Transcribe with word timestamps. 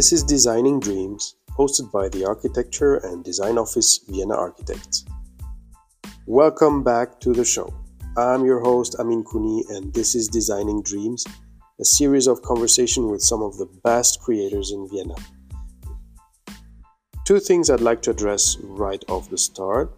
This 0.00 0.14
is 0.14 0.24
Designing 0.24 0.80
Dreams, 0.80 1.36
hosted 1.58 1.92
by 1.92 2.08
the 2.08 2.24
Architecture 2.24 2.96
and 3.04 3.22
Design 3.22 3.58
Office 3.58 4.00
Vienna 4.08 4.34
Architects. 4.34 5.04
Welcome 6.24 6.82
back 6.82 7.20
to 7.20 7.34
the 7.34 7.44
show. 7.44 7.70
I'm 8.16 8.46
your 8.46 8.60
host 8.60 8.96
Amin 8.98 9.22
Kuni, 9.30 9.62
and 9.68 9.92
this 9.92 10.14
is 10.14 10.26
Designing 10.26 10.82
Dreams, 10.82 11.26
a 11.78 11.84
series 11.84 12.28
of 12.28 12.40
conversation 12.40 13.10
with 13.10 13.20
some 13.20 13.42
of 13.42 13.58
the 13.58 13.66
best 13.84 14.22
creators 14.22 14.72
in 14.72 14.88
Vienna. 14.88 15.16
Two 17.26 17.38
things 17.38 17.68
I'd 17.68 17.82
like 17.82 18.00
to 18.04 18.12
address 18.12 18.56
right 18.62 19.04
off 19.06 19.28
the 19.28 19.36
start. 19.36 19.94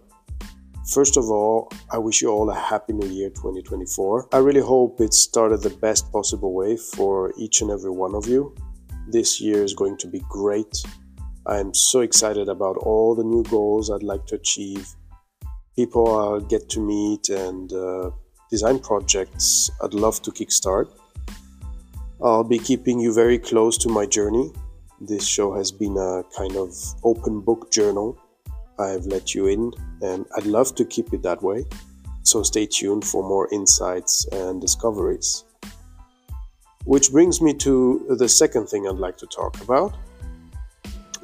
First 0.93 1.17
of 1.17 1.31
all, 1.31 1.71
I 1.93 1.99
wish 1.99 2.23
you 2.23 2.29
all 2.29 2.51
a 2.51 2.59
happy 2.59 2.93
new 2.93 3.07
year 3.07 3.31
2024. 3.31 4.31
I 4.33 4.39
really 4.39 4.63
hope 4.63 5.01
it 5.01 5.15
started 5.15 5.63
the 5.63 5.71
best 5.71 6.11
possible 6.11 6.55
way 6.55 6.77
for 6.77 7.33
each 7.39 7.61
and 7.61 7.71
every 7.71 7.93
one 7.93 8.17
of 8.17 8.27
you. 8.27 8.53
This 9.13 9.43
year 9.43 9.63
is 9.63 9.75
going 9.75 9.99
to 9.99 10.07
be 10.07 10.21
great. 10.31 10.75
I'm 11.47 11.75
so 11.75 12.01
excited 12.01 12.49
about 12.49 12.79
all 12.79 13.15
the 13.15 13.23
new 13.23 13.43
goals 13.43 13.91
I'd 13.91 14.03
like 14.03 14.25
to 14.29 14.37
achieve, 14.37 14.89
people 15.77 16.19
I'll 16.19 16.41
get 16.41 16.71
to 16.71 16.81
meet, 16.81 17.29
and 17.29 17.71
uh, 17.75 18.11
design 18.51 18.79
projects 18.79 19.71
I'd 19.83 19.93
love 19.93 20.23
to 20.23 20.31
kickstart. 20.31 20.89
I'll 22.23 22.43
be 22.43 22.59
keeping 22.59 23.01
you 23.01 23.13
very 23.13 23.39
close 23.39 23.77
to 23.79 23.91
my 23.91 24.07
journey. 24.07 24.51
This 24.99 25.27
show 25.27 25.55
has 25.55 25.71
been 25.71 25.99
a 25.99 26.23
kind 26.35 26.57
of 26.57 26.75
open 27.05 27.43
book 27.43 27.71
journal 27.71 28.19
I've 28.79 29.05
let 29.05 29.35
you 29.35 29.47
in, 29.49 29.73
and 30.01 30.25
I'd 30.39 30.47
love 30.47 30.75
to 30.77 30.87
keep 30.87 31.13
it 31.13 31.23
that 31.23 31.43
way. 31.43 31.67
So 32.23 32.43
stay 32.45 32.65
tuned 32.65 33.05
for 33.05 33.23
more 33.23 33.47
insights 33.53 34.27
and 34.33 34.59
discoveries. 34.59 35.45
Which 36.85 37.13
brings 37.13 37.41
me 37.41 37.55
to 37.55 38.07
the 38.19 38.29
second 38.29 38.67
thing 38.69 38.87
I'd 38.87 38.97
like 38.97 39.17
to 39.19 39.27
talk 39.27 39.61
about. 39.61 39.95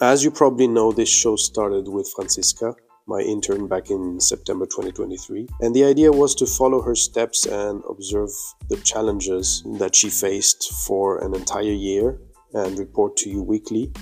As 0.00 0.22
you 0.22 0.30
probably 0.30 0.68
know, 0.68 0.92
this 0.92 1.08
show 1.08 1.36
started 1.36 1.88
with 1.88 2.12
Francisca, 2.14 2.74
my 3.06 3.20
intern 3.20 3.66
back 3.66 3.90
in 3.90 4.20
September 4.20 4.66
2023, 4.66 5.48
and 5.60 5.74
the 5.74 5.84
idea 5.84 6.12
was 6.12 6.34
to 6.36 6.46
follow 6.46 6.80
her 6.82 6.94
steps 6.94 7.46
and 7.46 7.82
observe 7.88 8.30
the 8.68 8.76
challenges 8.78 9.64
that 9.78 9.96
she 9.96 10.08
faced 10.08 10.72
for 10.86 11.18
an 11.24 11.34
entire 11.34 11.64
year 11.88 12.20
and 12.54 12.78
report 12.78 13.16
to 13.16 13.30
you 13.30 13.42
weekly 13.42 13.92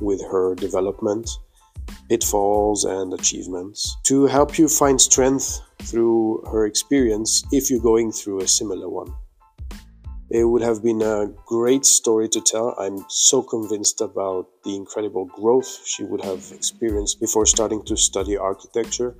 with 0.00 0.20
her 0.30 0.54
development 0.54 1.30
pitfalls, 2.08 2.84
and 2.84 3.14
achievements 3.14 3.96
to 4.02 4.26
help 4.26 4.58
you 4.58 4.68
find 4.68 5.00
strength 5.00 5.60
through 5.82 6.42
her 6.50 6.66
experience 6.66 7.44
if 7.52 7.70
you're 7.70 7.80
going 7.80 8.10
through 8.10 8.40
a 8.40 8.48
similar 8.48 8.88
one. 8.88 9.12
It 10.30 10.44
would 10.44 10.62
have 10.62 10.80
been 10.80 11.02
a 11.02 11.26
great 11.44 11.84
story 11.84 12.28
to 12.28 12.40
tell. 12.40 12.76
I'm 12.78 13.04
so 13.08 13.42
convinced 13.42 14.00
about 14.00 14.46
the 14.64 14.76
incredible 14.76 15.24
growth 15.24 15.80
she 15.84 16.04
would 16.04 16.24
have 16.24 16.52
experienced 16.52 17.18
before 17.18 17.46
starting 17.46 17.82
to 17.86 17.96
study 17.96 18.36
architecture. 18.36 19.16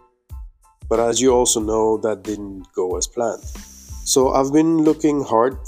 But 0.89 1.01
as 1.01 1.21
you 1.21 1.33
also 1.33 1.59
know, 1.59 1.99
that 1.99 2.23
didn't 2.23 2.67
go 2.77 2.97
as 2.97 3.09
planned. 3.09 3.43
So 4.05 4.31
I've 4.31 4.53
been 4.53 4.79
looking 4.79 5.25
hard 5.25 5.59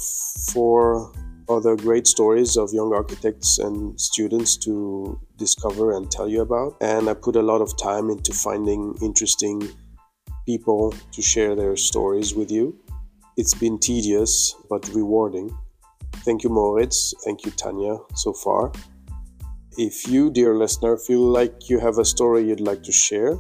for 0.53 1.13
other 1.49 1.75
great 1.75 2.07
stories 2.07 2.57
of 2.57 2.73
young 2.73 2.95
architects 2.95 3.59
and 3.59 4.01
students 4.01 4.57
to 4.59 5.21
discover 5.37 5.93
and 5.97 6.09
tell 6.09 6.29
you 6.29 6.43
about. 6.43 6.77
And 6.81 7.09
I 7.11 7.15
put 7.15 7.35
a 7.35 7.43
lot 7.43 7.61
of 7.61 7.77
time 7.77 8.11
into 8.11 8.33
finding 8.33 8.95
interesting 9.03 9.61
people 10.47 10.95
to 11.13 11.23
share 11.23 11.57
their 11.57 11.77
stories 11.77 12.35
with 12.35 12.51
you. 12.51 12.79
It's 13.37 13.55
been 13.55 13.79
tedious 13.79 14.55
but 14.69 14.89
rewarding. 14.95 15.51
Thank 16.25 16.45
you, 16.45 16.51
Moritz. 16.51 17.15
Thank 17.25 17.45
you, 17.45 17.53
Tanya, 17.53 17.99
so 18.15 18.33
far. 18.33 18.73
If 19.79 20.07
you, 20.07 20.31
dear 20.31 20.55
listener, 20.55 20.97
feel 20.99 21.21
like 21.23 21.69
you 21.69 21.79
have 21.79 21.99
a 21.99 22.05
story 22.05 22.47
you'd 22.47 22.61
like 22.61 22.83
to 22.83 22.93
share, 22.93 23.37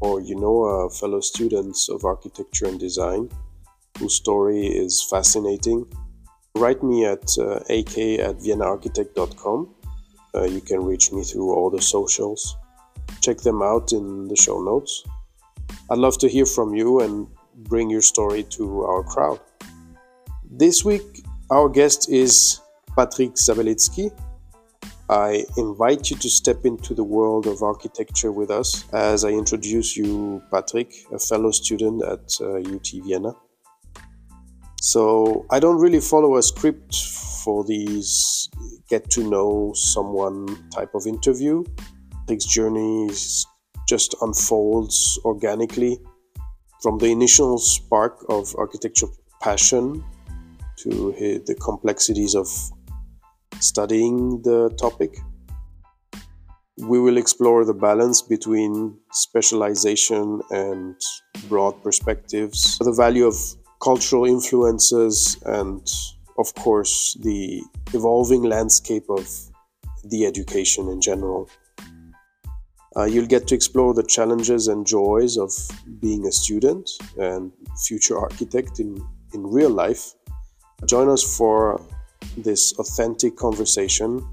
or 0.00 0.20
you 0.20 0.36
know 0.36 0.64
a 0.64 0.90
fellow 0.90 1.20
students 1.20 1.88
of 1.88 2.04
architecture 2.04 2.66
and 2.66 2.78
design 2.78 3.30
whose 3.98 4.14
story 4.14 4.66
is 4.66 5.06
fascinating, 5.10 5.86
Write 6.56 6.82
me 6.82 7.06
at 7.06 7.38
uh, 7.38 7.60
ak 7.70 7.96
at 8.18 8.38
viennaarchitect.com. 8.38 9.68
Uh, 10.34 10.44
you 10.44 10.60
can 10.60 10.84
reach 10.84 11.12
me 11.12 11.22
through 11.22 11.54
all 11.54 11.70
the 11.70 11.80
socials. 11.80 12.56
Check 13.22 13.38
them 13.38 13.62
out 13.62 13.92
in 13.92 14.26
the 14.28 14.36
show 14.36 14.60
notes. 14.60 15.04
I'd 15.90 15.98
love 15.98 16.18
to 16.18 16.28
hear 16.28 16.46
from 16.46 16.74
you 16.74 17.00
and 17.00 17.28
bring 17.68 17.90
your 17.90 18.02
story 18.02 18.42
to 18.44 18.82
our 18.82 19.02
crowd. 19.02 19.40
This 20.50 20.84
week, 20.84 21.24
our 21.50 21.68
guest 21.68 22.08
is 22.10 22.60
Patryk 22.96 23.34
Zabelitsky. 23.34 24.10
I 25.08 25.44
invite 25.56 26.10
you 26.10 26.16
to 26.18 26.30
step 26.30 26.64
into 26.64 26.94
the 26.94 27.02
world 27.02 27.46
of 27.46 27.62
architecture 27.62 28.30
with 28.30 28.50
us 28.50 28.84
as 28.92 29.24
I 29.24 29.30
introduce 29.30 29.96
you, 29.96 30.42
Patryk, 30.52 30.92
a 31.12 31.18
fellow 31.18 31.50
student 31.50 32.02
at 32.04 32.32
uh, 32.40 32.58
UT 32.58 32.88
Vienna. 33.04 33.32
So 34.80 35.46
I 35.50 35.58
don't 35.58 35.80
really 35.80 36.00
follow 36.00 36.36
a 36.36 36.42
script 36.42 36.94
for 37.44 37.64
these 37.64 38.48
get 38.88 39.10
to 39.10 39.28
know 39.28 39.72
someone 39.74 40.46
type 40.70 40.94
of 40.94 41.06
interview. 41.06 41.64
Takes 42.26 42.44
journey 42.44 43.10
just 43.88 44.14
unfolds 44.20 45.18
organically 45.24 45.98
from 46.82 46.98
the 46.98 47.06
initial 47.06 47.58
spark 47.58 48.24
of 48.28 48.54
architecture 48.56 49.06
passion 49.42 50.04
to 50.78 51.12
the 51.46 51.54
complexities 51.60 52.34
of 52.34 52.48
studying 53.60 54.40
the 54.42 54.70
topic. 54.78 55.18
We 56.78 56.98
will 56.98 57.18
explore 57.18 57.66
the 57.66 57.74
balance 57.74 58.22
between 58.22 58.96
specialization 59.12 60.40
and 60.50 60.96
broad 61.48 61.82
perspectives, 61.82 62.78
the 62.78 62.92
value 62.92 63.26
of 63.26 63.36
cultural 63.82 64.24
influences, 64.24 65.36
and 65.44 65.86
of 66.38 66.54
course, 66.54 67.16
the 67.20 67.62
evolving 67.92 68.42
landscape 68.42 69.04
of 69.10 69.28
the 70.04 70.24
education 70.24 70.88
in 70.88 71.02
general. 71.02 71.50
Uh, 72.96 73.04
you'll 73.04 73.26
get 73.26 73.46
to 73.46 73.54
explore 73.54 73.94
the 73.94 74.02
challenges 74.02 74.68
and 74.68 74.86
joys 74.86 75.36
of 75.36 75.52
being 76.00 76.26
a 76.26 76.32
student 76.32 76.90
and 77.18 77.52
future 77.86 78.18
architect 78.18 78.80
in, 78.80 78.96
in 79.32 79.46
real 79.46 79.70
life. 79.70 80.14
Join 80.86 81.08
us 81.08 81.22
for 81.36 81.80
this 82.36 82.76
authentic 82.78 83.36
conversation. 83.36 84.26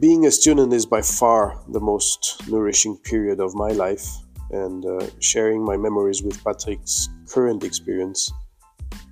Being 0.00 0.26
a 0.26 0.30
student 0.30 0.72
is 0.72 0.84
by 0.84 1.02
far 1.02 1.60
the 1.68 1.80
most 1.80 2.42
nourishing 2.48 2.96
period 2.98 3.40
of 3.40 3.54
my 3.54 3.68
life, 3.68 4.04
and 4.50 4.84
uh, 4.84 5.06
sharing 5.20 5.64
my 5.64 5.76
memories 5.76 6.22
with 6.22 6.42
Patryk's 6.42 7.08
current 7.28 7.62
experience 7.62 8.32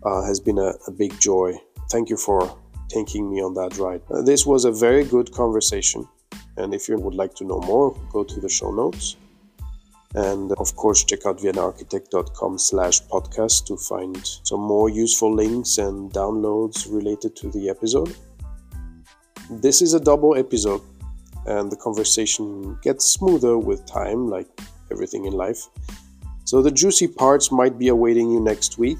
uh, 0.05 0.23
has 0.23 0.41
been 0.41 0.59
a, 0.59 0.73
a, 0.87 0.91
big 0.91 1.19
joy. 1.21 1.55
Thank 1.91 2.09
you 2.11 2.17
for 2.17 2.57
taking 2.89 3.31
me 3.31 3.43
on 3.43 3.55
that 3.55 3.79
ride. 3.79 4.03
Uh, 4.11 4.23
this 4.23 4.47
was 4.47 4.65
a 4.65 4.73
very 4.73 5.05
good 5.05 5.33
conversation. 5.33 6.09
And 6.57 6.75
if 6.75 6.89
you 6.89 6.99
would 6.99 7.15
like 7.15 7.35
to 7.37 7.45
know 7.45 7.61
more, 7.61 7.97
go 8.13 8.25
to 8.25 8.41
the 8.41 8.49
show 8.49 8.71
notes. 8.71 9.17
And 10.15 10.53
of 10.53 10.77
course, 10.77 11.03
check 11.03 11.27
out 11.27 11.39
viennaarchitect.com 11.39 12.59
slash 12.59 13.03
podcast 13.03 13.67
to 13.67 13.77
find 13.77 14.17
some 14.45 14.61
more 14.61 14.89
useful 14.89 15.35
links 15.35 15.79
and 15.79 16.13
downloads 16.13 16.87
related 16.89 17.35
to 17.37 17.51
the 17.51 17.69
episode. 17.69 18.15
This 19.51 19.83
is 19.83 19.93
a 19.93 20.01
double 20.01 20.37
episode, 20.37 20.83
and 21.47 21.71
the 21.71 21.77
conversation 21.77 22.79
gets 22.83 23.05
smoother 23.07 23.59
with 23.59 23.85
time, 23.87 24.29
like 24.29 24.47
everything 24.93 25.25
in 25.25 25.33
life. 25.33 25.69
So 26.45 26.63
the 26.63 26.71
juicy 26.71 27.09
parts 27.09 27.51
might 27.51 27.77
be 27.79 27.89
awaiting 27.89 28.31
you 28.31 28.39
next 28.39 28.79
week. 28.79 28.99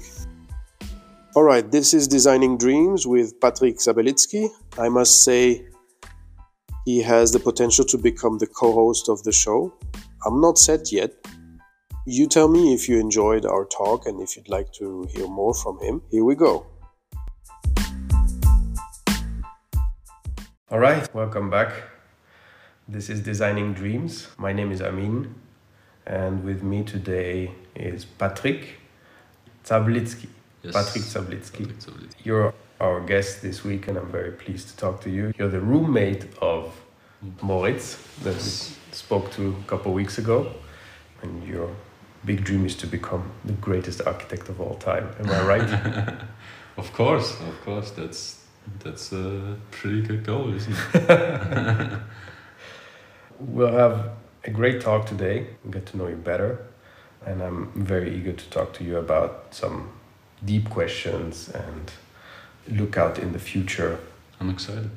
All 1.35 1.43
right, 1.43 1.69
this 1.71 1.93
is 1.93 2.07
Designing 2.07 2.57
Dreams 2.57 3.07
with 3.07 3.39
Patryk 3.39 3.77
Zabelitsky. 3.77 4.49
I 4.77 4.89
must 4.89 5.23
say, 5.23 5.65
he 6.85 7.01
has 7.01 7.31
the 7.31 7.39
potential 7.39 7.83
to 7.83 7.97
become 7.97 8.37
the 8.37 8.45
co 8.45 8.71
host 8.71 9.09
of 9.09 9.23
the 9.23 9.31
show. 9.31 9.73
I'm 10.25 10.39
not 10.39 10.59
set 10.59 10.91
yet. 10.91 11.11
You 12.05 12.27
tell 12.27 12.47
me 12.47 12.75
if 12.75 12.87
you 12.87 12.99
enjoyed 12.99 13.43
our 13.45 13.65
talk 13.65 14.05
and 14.05 14.21
if 14.21 14.37
you'd 14.37 14.49
like 14.49 14.71
to 14.73 15.07
hear 15.11 15.27
more 15.27 15.55
from 15.55 15.79
him. 15.79 16.03
Here 16.11 16.23
we 16.23 16.35
go. 16.35 16.67
All 20.69 20.79
right, 20.79 21.11
welcome 21.15 21.49
back. 21.49 21.73
This 22.87 23.09
is 23.09 23.19
Designing 23.21 23.73
Dreams. 23.73 24.27
My 24.37 24.53
name 24.53 24.71
is 24.71 24.79
Amin, 24.81 25.33
and 26.05 26.43
with 26.43 26.61
me 26.61 26.83
today 26.83 27.51
is 27.75 28.05
Patryk 28.05 28.63
Zablitsky. 29.63 30.27
Yes. 30.61 30.75
Patryk 30.75 31.05
Zablitsky. 31.13 31.73
You're 32.23 32.53
our 32.79 32.99
guest 33.01 33.41
this 33.41 33.63
week, 33.63 33.87
and 33.87 33.97
I'm 33.97 34.11
very 34.11 34.31
pleased 34.31 34.69
to 34.69 34.77
talk 34.77 35.01
to 35.01 35.09
you. 35.09 35.33
You're 35.37 35.49
the 35.49 35.61
roommate 35.61 36.25
of 36.41 36.73
Moritz 37.41 37.97
that 38.23 38.33
yes. 38.33 38.77
we 38.89 38.95
spoke 38.95 39.31
to 39.33 39.55
a 39.65 39.69
couple 39.69 39.91
of 39.91 39.95
weeks 39.95 40.17
ago, 40.17 40.51
and 41.21 41.47
your 41.47 41.69
big 42.25 42.43
dream 42.43 42.65
is 42.65 42.75
to 42.77 42.87
become 42.87 43.31
the 43.45 43.53
greatest 43.53 44.01
architect 44.05 44.49
of 44.49 44.59
all 44.59 44.75
time. 44.75 45.09
Am 45.19 45.29
I 45.29 45.45
right? 45.45 46.13
of 46.77 46.91
course, 46.93 47.39
of 47.41 47.61
course. 47.63 47.91
That's 47.91 48.41
That's 48.83 49.13
a 49.13 49.57
pretty 49.71 50.01
good 50.01 50.25
goal, 50.25 50.53
isn't 50.53 50.75
it? 50.93 51.99
we'll 53.39 53.71
have 53.71 54.09
a 54.43 54.49
great 54.49 54.81
talk 54.81 55.05
today 55.05 55.47
and 55.63 55.73
get 55.73 55.85
to 55.87 55.97
know 55.97 56.07
you 56.07 56.15
better. 56.15 56.65
And 57.25 57.41
I'm 57.41 57.71
very 57.75 58.15
eager 58.15 58.33
to 58.33 58.49
talk 58.49 58.73
to 58.73 58.83
you 58.83 58.97
about 58.97 59.53
some 59.53 59.91
deep 60.43 60.69
questions 60.69 61.49
and 61.49 61.91
look 62.67 62.97
out 62.97 63.19
in 63.19 63.33
the 63.33 63.39
future. 63.39 63.99
I'm 64.39 64.49
excited. 64.49 64.89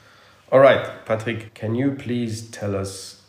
All 0.50 0.60
right, 0.60 1.04
Patryk, 1.04 1.52
can 1.54 1.74
you 1.74 1.92
please 1.92 2.48
tell 2.50 2.74
us 2.74 3.22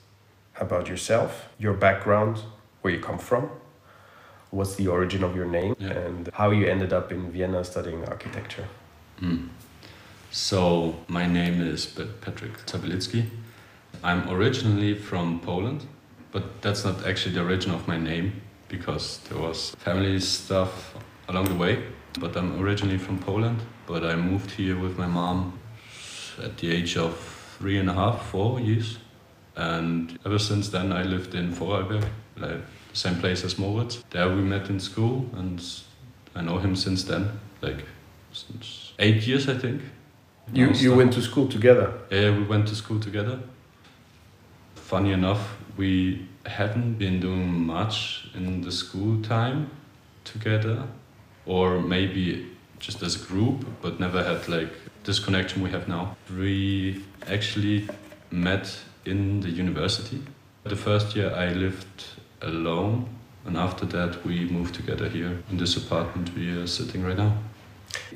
about 0.59 0.87
yourself, 0.87 1.49
your 1.57 1.73
background, 1.73 2.39
where 2.81 2.93
you 2.93 2.99
come 2.99 3.17
from, 3.19 3.49
what's 4.51 4.75
the 4.75 4.87
origin 4.87 5.23
of 5.23 5.35
your 5.35 5.45
name, 5.45 5.75
Yeah. 5.79 5.89
and 5.91 6.29
how 6.33 6.51
you 6.51 6.67
ended 6.67 6.93
up 6.93 7.11
in 7.11 7.31
Vienna 7.31 7.63
studying 7.63 8.05
architecture? 8.05 8.67
Mm. 9.21 9.49
So, 10.31 10.95
my 11.07 11.25
name 11.25 11.61
is 11.61 11.85
Patryk 11.87 12.63
Tabelitsky. 12.65 13.25
I'm 14.03 14.29
originally 14.29 14.93
from 14.93 15.39
Poland, 15.39 15.85
but 16.31 16.61
that's 16.61 16.85
not 16.85 17.05
actually 17.05 17.35
the 17.35 17.41
origin 17.41 17.71
of 17.73 17.87
my 17.87 17.97
name 17.97 18.41
because 18.69 19.19
there 19.29 19.39
was 19.39 19.75
family 19.79 20.19
stuff 20.19 20.93
along 21.27 21.45
the 21.45 21.55
way. 21.55 21.83
But 22.19 22.35
I'm 22.37 22.59
originally 22.61 22.97
from 22.97 23.19
Poland, 23.19 23.59
but 23.89 24.03
I 24.03 24.15
moved 24.15 24.51
here 24.51 24.77
with 24.77 24.99
my 24.99 25.07
mom 25.07 25.59
at 26.43 26.57
the 26.57 26.71
age 26.71 26.95
of 26.95 27.17
three 27.57 27.79
and 27.79 27.89
a 27.89 27.93
half, 27.93 28.29
four 28.29 28.59
years. 28.59 28.99
And 29.55 30.17
ever 30.23 30.37
since 30.37 30.69
then, 30.69 30.93
I 30.93 31.01
lived 31.01 31.33
in 31.33 31.51
Vorarlberg, 31.51 32.05
like 32.37 32.61
the 32.91 32.95
same 32.95 33.15
place 33.15 33.43
as 33.43 33.57
Moritz. 33.57 34.03
There 34.11 34.29
we 34.29 34.43
met 34.43 34.69
in 34.69 34.79
school, 34.79 35.27
and 35.35 35.59
I 36.35 36.41
know 36.41 36.59
him 36.59 36.75
since 36.75 37.03
then, 37.03 37.39
like 37.61 37.83
since 38.31 38.93
eight 38.99 39.25
years, 39.25 39.49
I 39.49 39.57
think. 39.57 39.81
You, 40.53 40.69
you 40.69 40.95
went 40.95 41.13
to 41.13 41.21
school 41.21 41.47
together. 41.47 41.91
Yeah, 42.11 42.37
we 42.37 42.43
went 42.43 42.67
to 42.67 42.75
school 42.75 42.99
together. 42.99 43.39
Funny 44.75 45.11
enough, 45.11 45.57
we 45.77 46.27
hadn't 46.45 46.93
been 46.93 47.19
doing 47.19 47.65
much 47.65 48.29
in 48.35 48.61
the 48.61 48.71
school 48.71 49.21
time 49.23 49.71
together, 50.23 50.87
or 51.45 51.81
maybe 51.81 52.45
just 52.79 53.03
as 53.03 53.15
a 53.21 53.25
group, 53.25 53.65
but 53.81 53.99
never 53.99 54.23
had 54.23 54.47
like 54.47 54.71
this 55.03 55.19
connection 55.19 55.61
we 55.61 55.69
have 55.71 55.87
now. 55.87 56.15
We 56.37 57.03
actually 57.27 57.87
met 58.31 58.79
in 59.05 59.41
the 59.41 59.49
university. 59.49 60.21
The 60.63 60.75
first 60.75 61.15
year 61.15 61.31
I 61.33 61.53
lived 61.53 62.05
alone, 62.41 63.07
and 63.45 63.57
after 63.57 63.85
that 63.87 64.25
we 64.25 64.45
moved 64.49 64.75
together 64.75 65.09
here 65.09 65.41
in 65.51 65.57
this 65.57 65.77
apartment 65.77 66.31
we 66.35 66.49
are 66.51 66.67
sitting 66.67 67.03
right 67.03 67.17
now. 67.17 67.33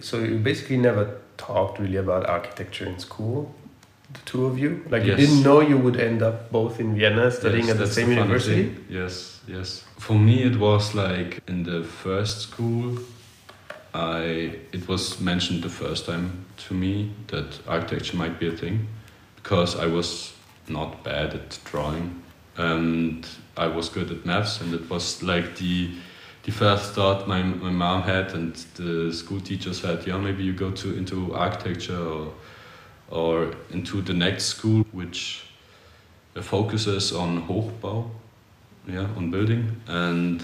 So 0.01 0.19
you 0.19 0.37
basically 0.37 0.77
never 0.77 1.17
talked 1.37 1.79
really 1.79 1.97
about 1.97 2.27
architecture 2.29 2.85
in 2.85 2.99
school, 2.99 3.53
the 4.13 4.19
two 4.25 4.45
of 4.45 4.59
you? 4.59 4.83
Like 4.89 5.03
you 5.03 5.15
didn't 5.15 5.41
know 5.43 5.61
you 5.61 5.77
would 5.77 5.99
end 5.99 6.21
up 6.21 6.51
both 6.51 6.79
in 6.79 6.95
Vienna 6.95 7.31
studying 7.31 7.65
Yes, 7.67 7.75
at 7.75 7.79
the 7.79 7.87
same 7.87 8.05
funny 8.05 8.17
university? 8.17 8.63
thing. 8.65 8.85
Yes, 8.89 9.39
yes. 9.47 9.83
For 9.97 10.13
me, 10.13 10.43
it 10.43 10.57
was 10.59 10.93
like 10.93 11.41
in 11.47 11.63
the 11.63 11.83
first 11.83 12.41
school. 12.41 12.97
I 13.93 14.57
it 14.71 14.87
was 14.87 15.19
mentioned 15.19 15.63
the 15.63 15.69
first 15.69 16.05
time 16.05 16.45
to 16.67 16.73
me 16.73 17.11
that 17.27 17.59
architecture 17.67 18.17
might 18.17 18.39
be 18.39 18.47
a 18.47 18.57
thing, 18.57 18.87
because 19.35 19.75
I 19.75 19.85
was 19.85 20.33
not 20.67 21.03
bad 21.03 21.33
at 21.33 21.59
drawing, 21.65 22.23
and 22.57 23.27
I 23.57 23.67
was 23.67 23.89
good 23.89 24.11
at 24.11 24.25
maths, 24.25 24.61
and 24.61 24.73
it 24.73 24.89
was 24.89 25.21
like 25.21 25.57
the 25.57 25.91
the 26.43 26.51
first 26.51 26.93
thought 26.93 27.27
my 27.27 27.43
my 27.43 27.71
mom 27.71 28.01
had, 28.01 28.33
and 28.33 28.55
the 28.75 29.11
school 29.13 29.39
teacher 29.39 29.73
said, 29.73 30.07
yeah, 30.07 30.17
maybe 30.17 30.43
you 30.43 30.53
go 30.53 30.71
to 30.71 30.97
into 30.97 31.33
architecture 31.35 32.05
or 32.05 32.33
or 33.09 33.51
into 33.71 34.01
the 34.01 34.13
next 34.13 34.45
school, 34.45 34.85
which 34.91 35.45
focuses 36.41 37.13
on 37.13 37.47
Hochbau, 37.47 38.09
yeah, 38.87 39.07
on 39.15 39.29
building. 39.29 39.81
And 39.87 40.41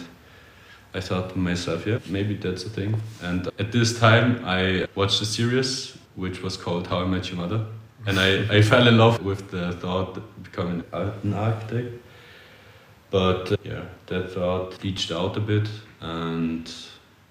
I 0.93 1.01
thought 1.01 1.29
to 1.31 1.37
myself, 1.37 1.85
yeah, 1.85 1.99
maybe 2.07 2.35
that's 2.35 2.65
a 2.65 2.69
thing. 2.69 2.99
And 3.21 3.47
at 3.59 3.71
this 3.71 3.99
time, 3.99 4.43
I 4.43 4.87
watched 4.95 5.21
a 5.21 5.25
series 5.25 5.95
which 6.15 6.41
was 6.41 6.57
called 6.57 6.87
How 6.87 7.01
I 7.01 7.05
Met 7.05 7.29
Your 7.29 7.37
Mother. 7.37 7.65
And 8.07 8.19
I, 8.19 8.57
I 8.57 8.61
fell 8.61 8.87
in 8.87 8.97
love 8.97 9.23
with 9.23 9.51
the 9.51 9.73
thought 9.73 10.17
of 10.17 10.43
becoming 10.43 10.83
an 10.91 11.33
architect. 11.33 11.93
But 13.11 13.51
uh, 13.51 13.57
yeah, 13.63 13.85
that 14.07 14.31
thought 14.31 14.79
bleached 14.79 15.11
out 15.11 15.37
a 15.37 15.39
bit. 15.39 15.69
And 16.01 16.71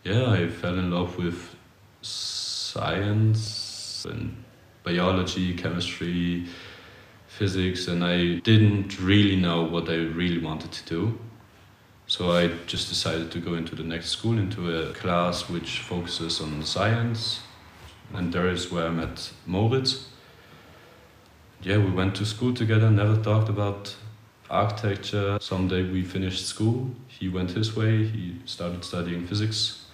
yeah, 0.04 0.30
I 0.30 0.48
fell 0.48 0.78
in 0.78 0.90
love 0.90 1.18
with 1.18 1.56
science 2.02 4.06
and 4.08 4.36
biology, 4.84 5.54
chemistry, 5.54 6.46
physics, 7.26 7.88
and 7.88 8.04
I 8.04 8.36
didn't 8.40 9.00
really 9.00 9.36
know 9.36 9.62
what 9.62 9.88
I 9.88 9.96
really 9.96 10.38
wanted 10.38 10.70
to 10.72 10.84
do. 10.84 11.18
So 12.08 12.32
I 12.32 12.48
just 12.66 12.88
decided 12.88 13.30
to 13.32 13.38
go 13.38 13.52
into 13.52 13.76
the 13.76 13.82
next 13.82 14.08
school, 14.08 14.38
into 14.38 14.74
a 14.74 14.94
class 14.94 15.50
which 15.50 15.80
focuses 15.80 16.40
on 16.40 16.64
science, 16.64 17.40
and 18.14 18.32
there 18.32 18.48
is 18.48 18.72
where 18.72 18.86
I 18.86 18.90
met 18.90 19.30
Moritz. 19.44 20.08
Yeah, 21.60 21.76
we 21.76 21.90
went 21.90 22.14
to 22.16 22.24
school 22.24 22.54
together, 22.54 22.90
never 22.90 23.22
talked 23.22 23.50
about 23.50 23.94
architecture. 24.48 25.36
Someday 25.38 25.82
we 25.82 26.02
finished 26.02 26.46
school. 26.46 26.90
He 27.08 27.28
went 27.28 27.50
his 27.50 27.76
way, 27.76 28.06
he 28.06 28.36
started 28.46 28.84
studying 28.84 29.26
physics. 29.26 29.84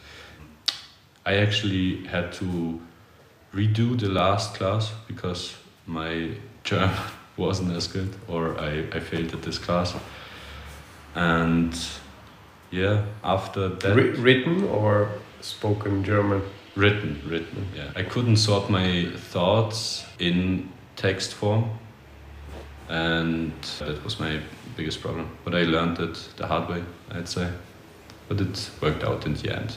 I 1.26 1.38
actually 1.38 2.06
had 2.06 2.32
to 2.34 2.80
redo 3.52 3.98
the 3.98 4.08
last 4.08 4.54
class 4.54 4.92
because 5.08 5.56
my 5.84 6.30
German 6.62 6.96
wasn't 7.36 7.72
as 7.72 7.88
good 7.88 8.14
or 8.28 8.56
I, 8.60 8.86
I 8.92 9.00
failed 9.00 9.34
at 9.34 9.42
this 9.42 9.58
class. 9.58 9.96
And 11.16 11.76
yeah, 12.74 13.04
after 13.22 13.68
that 13.68 13.96
Wri- 13.96 14.22
written 14.22 14.64
or 14.64 15.08
spoken 15.40 16.02
German? 16.04 16.42
written, 16.76 17.20
written, 17.28 17.68
yeah. 17.76 17.90
I 17.94 18.02
couldn't 18.02 18.36
sort 18.38 18.68
my 18.68 19.06
thoughts 19.32 20.04
in 20.18 20.68
text 20.96 21.34
form 21.34 21.64
and 22.88 23.52
that 23.78 24.02
was 24.04 24.18
my 24.20 24.40
biggest 24.76 25.00
problem. 25.00 25.28
But 25.44 25.54
I 25.54 25.62
learned 25.62 25.98
it 26.00 26.28
the 26.36 26.46
hard 26.46 26.68
way, 26.68 26.82
I'd 27.12 27.28
say. 27.28 27.48
But 28.28 28.40
it 28.40 28.70
worked 28.80 29.04
out 29.04 29.24
in 29.26 29.34
the 29.34 29.56
end. 29.56 29.76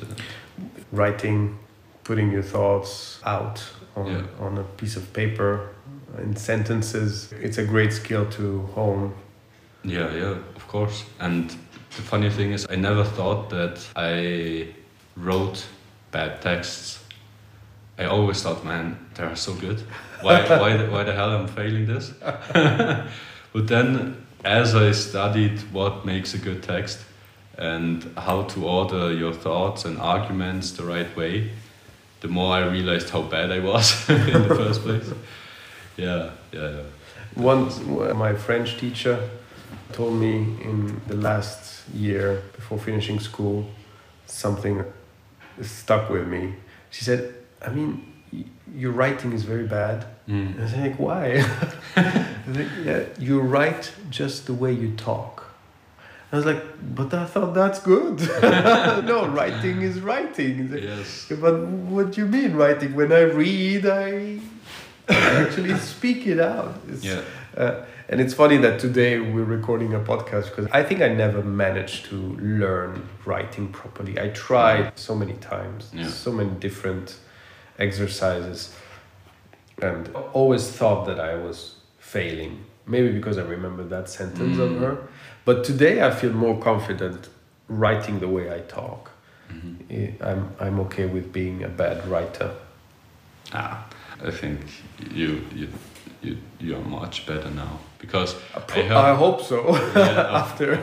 Writing, 0.92 1.58
putting 2.04 2.32
your 2.32 2.44
thoughts 2.44 3.20
out 3.26 3.64
on, 3.96 4.08
Yeah. 4.08 4.22
on 4.46 4.58
a 4.58 4.64
piece 4.64 4.98
of 4.98 5.14
paper 5.14 5.70
in 6.18 6.36
sentences. 6.36 7.32
It's 7.42 7.58
a 7.58 7.64
great 7.66 7.94
skill 7.94 8.26
to 8.32 8.62
hone. 8.76 9.14
Yeah, 9.84 10.14
yeah, 10.16 10.36
of 10.56 10.68
course. 10.68 11.04
And 11.20 11.56
the 11.96 12.02
funny 12.02 12.30
thing 12.30 12.52
is, 12.52 12.68
I 12.70 12.76
never 12.76 13.04
thought 13.04 13.50
that 13.50 13.86
I 13.96 14.68
wrote 15.16 15.66
bad 16.12 16.42
texts. 16.42 17.04
I 17.98 18.06
always 18.06 18.42
thought, 18.44 18.64
man, 18.64 18.98
they're 19.16 19.36
so 19.36 19.54
good. 19.54 19.80
Why, 20.22 20.42
why, 20.60 20.78
the- 20.78 20.90
why 20.92 21.04
the 21.04 21.14
hell 21.14 21.32
I'm 21.32 21.48
failing 21.48 21.86
this? 21.88 22.12
but 23.54 23.68
then, 23.68 24.26
as 24.44 24.76
I 24.76 24.92
studied 24.92 25.60
what 25.74 26.06
makes 26.06 26.34
a 26.34 26.38
good 26.38 26.62
text 26.64 27.00
and 27.58 28.04
how 28.18 28.44
to 28.44 28.66
order 28.68 29.12
your 29.12 29.34
thoughts 29.34 29.86
and 29.86 29.98
arguments 29.98 30.72
the 30.72 30.84
right 30.84 31.16
way, 31.18 31.52
the 32.22 32.28
more 32.28 32.54
I 32.54 32.66
realized 32.68 33.10
how 33.10 33.24
bad 33.24 33.52
I 33.52 33.60
was 33.60 34.08
in 34.10 34.48
the 34.48 34.56
first 34.56 34.82
place. 34.82 35.10
Yeah, 35.98 36.32
yeah, 36.52 36.70
yeah. 36.70 36.82
Once, 37.36 37.80
uh, 37.80 38.14
my 38.16 38.34
French 38.34 38.78
teacher 38.78 39.20
told 39.94 40.14
me 40.16 40.36
in 40.64 41.02
the 41.08 41.16
last 41.16 41.88
year 41.94 42.42
before 42.56 42.78
finishing 42.78 43.20
school 43.20 43.66
something 44.26 44.84
stuck 45.62 46.10
with 46.10 46.28
me. 46.28 46.54
She 46.90 47.04
said, 47.04 47.34
I 47.66 47.70
mean, 47.70 48.06
y- 48.32 48.44
your 48.76 48.92
writing 48.92 49.34
is 49.34 49.44
very 49.44 49.66
bad. 49.68 50.06
Mm. 50.28 50.60
I 50.60 50.64
was 50.64 50.74
like, 50.76 50.96
why? 51.00 51.46
Like, 52.48 52.68
yeah, 52.86 53.04
you 53.20 53.42
write 53.42 53.92
just 54.10 54.46
the 54.46 54.54
way 54.54 54.72
you 54.72 54.96
talk. 54.96 55.44
I 56.32 56.38
was 56.38 56.46
like, 56.46 56.64
but 56.96 57.14
I 57.14 57.26
thought 57.26 57.54
that's 57.54 57.80
good. 57.80 58.20
no, 59.06 59.28
writing 59.28 59.82
is 59.82 60.00
writing. 60.00 60.70
Yes. 60.74 61.26
But 61.30 61.60
what 61.92 62.12
do 62.12 62.22
you 62.22 62.28
mean 62.28 62.56
writing? 62.56 62.96
When 62.96 63.12
I 63.12 63.22
read, 63.22 63.86
I 63.86 64.40
actually 65.10 65.76
speak 65.78 66.26
it 66.28 66.40
out. 66.40 66.80
It's, 66.88 67.04
Yeah. 67.04 67.22
Uh, 67.58 67.84
and 68.10 68.22
it's 68.22 68.34
funny 68.34 68.58
that 68.58 68.80
today 68.80 69.20
we're 69.20 69.44
recording 69.44 69.94
a 69.94 70.00
podcast 70.00 70.46
because 70.46 70.68
I 70.72 70.84
think 70.84 71.02
I 71.02 71.10
never 71.10 71.42
managed 71.44 72.06
to 72.06 72.16
learn 72.16 73.08
writing 73.26 73.68
properly. 73.70 74.20
I 74.20 74.30
tried 74.30 74.98
so 74.98 75.16
many 75.16 75.34
times, 75.34 75.90
Yeah. 75.94 76.08
so 76.08 76.32
many 76.32 76.52
different 76.52 77.16
exercises, 77.80 78.74
and 79.82 80.10
always 80.34 80.70
thought 80.70 81.06
that 81.08 81.20
I 81.20 81.36
was 81.36 81.76
failing. 82.00 82.64
Maybe 82.86 83.12
because 83.12 83.38
I 83.38 83.44
remember 83.44 83.84
that 83.84 84.10
sentence 84.10 84.58
of 84.58 84.72
Mm. 84.72 84.80
her. 84.80 84.98
But 85.46 85.64
today 85.64 86.02
I 86.08 86.12
feel 86.12 86.32
more 86.34 86.58
confident 86.60 87.30
writing 87.68 88.20
the 88.20 88.28
way 88.28 88.46
I 88.54 88.60
talk. 88.62 89.12
Mhm. 89.52 89.76
Eh, 89.90 90.12
I'm, 90.22 90.50
I'm 90.60 90.80
okay 90.82 91.06
with 91.06 91.32
being 91.34 91.64
a 91.64 91.68
bad 91.70 92.08
writer. 92.08 92.52
Ah, 93.54 93.86
I 94.26 94.32
think 94.32 94.60
you 95.14 95.42
you 95.56 95.68
you 96.28 96.38
you 96.60 96.76
are 96.76 96.84
much 97.02 97.26
better 97.26 97.50
now 97.52 97.80
because 98.00 98.36
I, 98.76 99.12
I 99.12 99.16
hope 99.16 99.42
so. 99.42 99.60
Yeah, 99.96 100.38
After, 100.44 100.74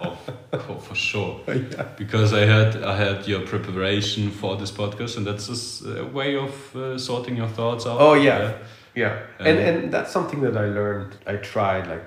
of, 0.00 0.18
of, 0.52 0.86
for 0.86 0.94
sure 0.94 1.40
yeah. 1.48 1.84
because 1.96 2.32
I 2.32 2.46
had 2.46 2.76
I 2.82 2.96
had 2.96 3.26
your 3.28 3.40
preparation 3.46 4.30
for 4.30 4.56
this 4.56 4.70
podcast 4.72 5.16
and 5.16 5.26
that's 5.26 5.46
just 5.48 5.82
a 5.84 6.04
way 6.04 6.36
of 6.36 6.76
uh, 6.76 6.98
sorting 6.98 7.36
your 7.36 7.48
thoughts 7.48 7.86
out. 7.86 8.00
Oh, 8.00 8.14
yeah. 8.14 8.52
Yeah, 8.94 9.18
and 9.38 9.58
Um, 9.58 9.64
and 9.64 9.92
that's 9.94 10.12
something 10.12 10.40
that 10.42 10.56
I 10.56 10.66
learned. 10.66 11.12
I 11.26 11.36
tried 11.36 11.86
like 11.86 12.04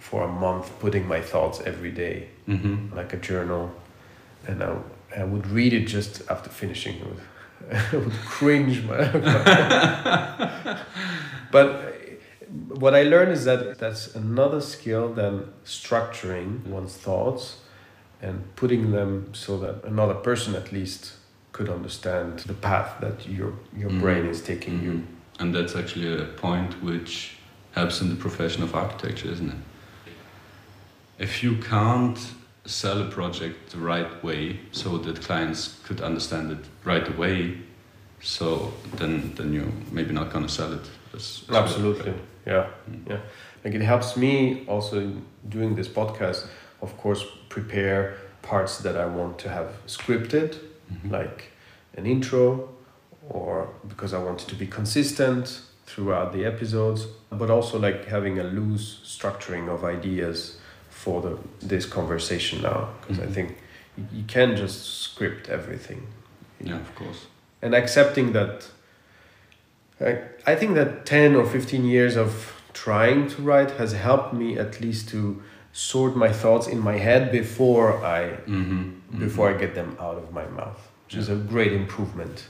for 0.00 0.22
a 0.24 0.28
month 0.28 0.70
putting 0.80 1.08
my 1.08 1.20
thoughts 1.22 1.60
every 1.64 1.90
day, 1.92 2.28
Mm-hmm. 2.48 2.96
like 2.96 3.14
a 3.14 3.16
journal, 3.28 3.70
and 4.48 4.62
I, 4.62 4.76
I 5.20 5.24
would 5.24 5.46
read 5.46 5.72
it 5.72 5.86
just 5.88 6.22
after 6.30 6.50
finishing. 6.50 6.94
Would, 7.00 7.20
I 7.92 7.96
would 7.96 8.12
cringe. 8.26 8.82
My, 8.84 8.98
but 11.52 11.68
what 12.68 12.94
I 12.94 13.02
learned 13.04 13.32
is 13.32 13.44
that 13.44 13.78
that's 13.78 14.14
another 14.14 14.60
skill 14.60 15.12
than 15.14 15.52
structuring 15.64 16.66
one's 16.66 16.96
thoughts 16.96 17.58
and 18.20 18.36
putting 18.56 18.90
them 18.92 19.32
so 19.32 19.58
that 19.58 19.84
another 19.84 20.14
person 20.14 20.54
at 20.54 20.72
least 20.72 21.12
could 21.52 21.68
understand 21.68 22.40
the 22.40 22.54
path 22.54 22.90
that 23.00 23.26
your 23.28 23.52
your 23.76 23.90
Mhm. 23.90 24.00
brain 24.00 24.26
is 24.26 24.40
taking 24.42 24.82
you. 24.82 25.02
And 25.40 25.54
that's 25.54 25.74
actually 25.76 26.08
a 26.22 26.26
point 26.48 26.82
which 26.82 27.36
helps 27.72 28.00
in 28.02 28.08
the 28.08 28.16
profession 28.26 28.62
of 28.62 28.74
architecture, 28.74 29.30
isn't 29.32 29.50
it? 29.50 29.62
If 31.18 31.42
you 31.44 31.56
can't 31.56 32.18
sell 32.64 33.00
a 33.02 33.08
project 33.18 33.56
the 33.72 33.78
right 33.78 34.12
way 34.24 34.60
so 34.72 34.98
that 34.98 35.20
clients 35.26 35.78
could 35.86 36.00
understand 36.00 36.52
it 36.52 36.64
right 36.84 37.08
away, 37.14 37.58
so 38.20 38.72
then 38.98 39.32
then 39.36 39.52
you're 39.52 39.72
maybe 39.90 40.12
not 40.12 40.32
gonna 40.32 40.48
sell 40.48 40.72
it. 40.72 40.86
That's, 41.12 41.40
that's 41.40 41.56
Absolutely. 41.58 42.14
Yeah. 42.46 42.66
Mm. 42.90 43.08
Yeah. 43.10 43.20
Like 43.64 43.74
it 43.74 43.82
helps 43.82 44.16
me 44.16 44.64
also 44.66 44.98
in 45.00 45.24
doing 45.48 45.76
this 45.76 45.88
podcast, 45.88 46.46
of 46.80 46.96
course, 46.98 47.24
prepare 47.48 48.16
parts 48.42 48.78
that 48.78 48.96
I 48.96 49.06
want 49.06 49.38
to 49.40 49.48
have 49.48 49.68
scripted, 49.86 50.56
Mhm. 50.92 51.10
like 51.12 51.52
an 51.96 52.06
intro, 52.06 52.68
or 53.28 53.68
because 53.88 54.12
I 54.12 54.18
want 54.18 54.42
it 54.42 54.48
to 54.48 54.54
be 54.56 54.66
consistent 54.66 55.60
throughout 55.86 56.32
the 56.32 56.44
episodes, 56.44 57.06
but 57.30 57.50
also 57.50 57.78
like 57.78 58.06
having 58.06 58.38
a 58.40 58.44
loose 58.44 59.00
structuring 59.04 59.68
of 59.68 59.84
ideas 59.84 60.58
for 60.90 61.20
the 61.22 61.38
this 61.66 61.86
conversation 61.86 62.62
now, 62.62 62.88
because 63.00 63.18
I 63.20 63.26
Mhm. 63.26 63.34
think 63.34 63.48
you, 63.96 64.04
you 64.12 64.24
can 64.26 64.56
just 64.56 65.00
script 65.02 65.48
everything 65.48 66.06
yeah, 66.60 66.76
of 66.80 66.94
course. 66.94 67.26
and 67.62 67.74
accepting 67.74 68.32
that 68.32 68.66
I, 70.08 70.52
I 70.52 70.54
think 70.56 70.74
that 70.74 71.06
10 71.06 71.34
or 71.36 71.44
15 71.46 71.84
years 71.84 72.16
of 72.16 72.30
trying 72.72 73.28
to 73.28 73.42
write 73.42 73.70
has 73.72 73.92
helped 73.92 74.32
me 74.32 74.58
at 74.58 74.80
least 74.80 75.08
to 75.10 75.42
sort 75.72 76.16
my 76.16 76.32
thoughts 76.32 76.66
in 76.66 76.78
my 76.78 76.98
head 76.98 77.30
before 77.32 78.04
I 78.04 78.22
Mm-hmm. 78.46 79.18
before 79.18 79.50
I 79.50 79.54
get 79.58 79.74
them 79.74 79.96
out 80.00 80.16
of 80.22 80.32
my 80.32 80.46
mouth 80.46 80.80
which 81.04 81.16
is 81.16 81.28
a 81.28 81.36
great 81.36 81.72
improvement 81.72 82.46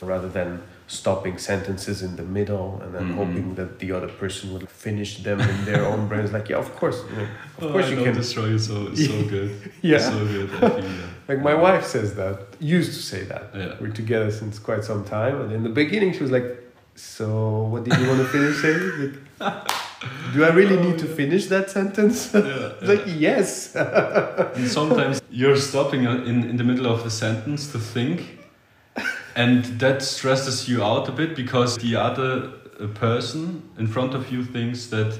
rather 0.00 0.28
than 0.28 0.62
stopping 0.88 1.36
sentences 1.38 2.00
in 2.02 2.14
the 2.16 2.22
middle 2.22 2.80
and 2.82 2.90
then 2.94 3.06
Mhm. 3.10 3.14
hoping 3.20 3.54
that 3.56 3.70
the 3.80 3.90
other 3.96 4.08
person 4.22 4.52
would 4.52 4.68
finish 4.68 5.10
them 5.26 5.40
in 5.40 5.58
their 5.64 5.84
own 5.84 6.06
brains 6.10 6.30
like 6.32 6.48
yeah 6.52 6.58
of 6.64 6.70
course 6.80 6.98
you 7.10 7.16
know, 7.16 7.28
of 7.60 7.72
course 7.72 7.88
you 7.90 7.96
can 8.06 8.14
destroy 8.14 8.46
you 8.54 8.58
so 8.58 8.76
so 9.10 9.14
good. 9.34 9.50
yeah 9.82 9.98
So 10.10 10.18
good. 10.34 10.48
I 10.62 10.82
like 11.30 11.40
my 11.50 11.54
wife 11.66 11.84
says 11.94 12.08
that 12.20 12.36
used 12.78 12.92
to 12.98 13.02
say 13.12 13.22
that 13.32 13.44
Yeah. 13.54 13.74
we're 13.80 13.96
together 14.02 14.30
since 14.40 14.54
quite 14.68 14.82
some 14.90 15.02
time 15.04 15.34
and 15.42 15.50
in 15.58 15.62
the 15.68 15.74
beginning 15.82 16.12
she 16.16 16.22
was 16.26 16.30
like 16.38 16.46
so 16.96 17.62
what 17.70 17.84
did 17.84 17.98
you 18.00 18.06
want 18.08 18.20
to 18.20 18.26
finish 18.26 18.56
saying 18.62 19.18
like, 19.38 19.68
do 20.34 20.44
i 20.44 20.48
really 20.50 20.76
need 20.86 20.98
to 20.98 21.06
finish 21.06 21.46
that 21.46 21.70
sentence 21.70 22.32
Yeah, 22.34 22.72
like 22.82 23.02
yes 23.06 23.74
And 23.76 24.68
sometimes 24.68 25.20
you're 25.30 25.56
stopping 25.56 26.04
in, 26.04 26.44
in 26.50 26.56
the 26.56 26.64
middle 26.64 26.86
of 26.86 27.04
a 27.04 27.10
sentence 27.10 27.70
to 27.72 27.78
think, 27.78 28.38
and 29.34 29.64
that 29.80 30.02
stresses 30.02 30.68
you 30.68 30.82
out 30.82 31.08
a 31.08 31.12
bit 31.12 31.36
because 31.36 31.76
the 31.78 31.96
other 31.96 32.50
uh, 32.80 32.86
person 32.94 33.62
in 33.78 33.86
front 33.86 34.14
of 34.14 34.30
you 34.32 34.44
thinks 34.44 34.86
that, 34.86 35.18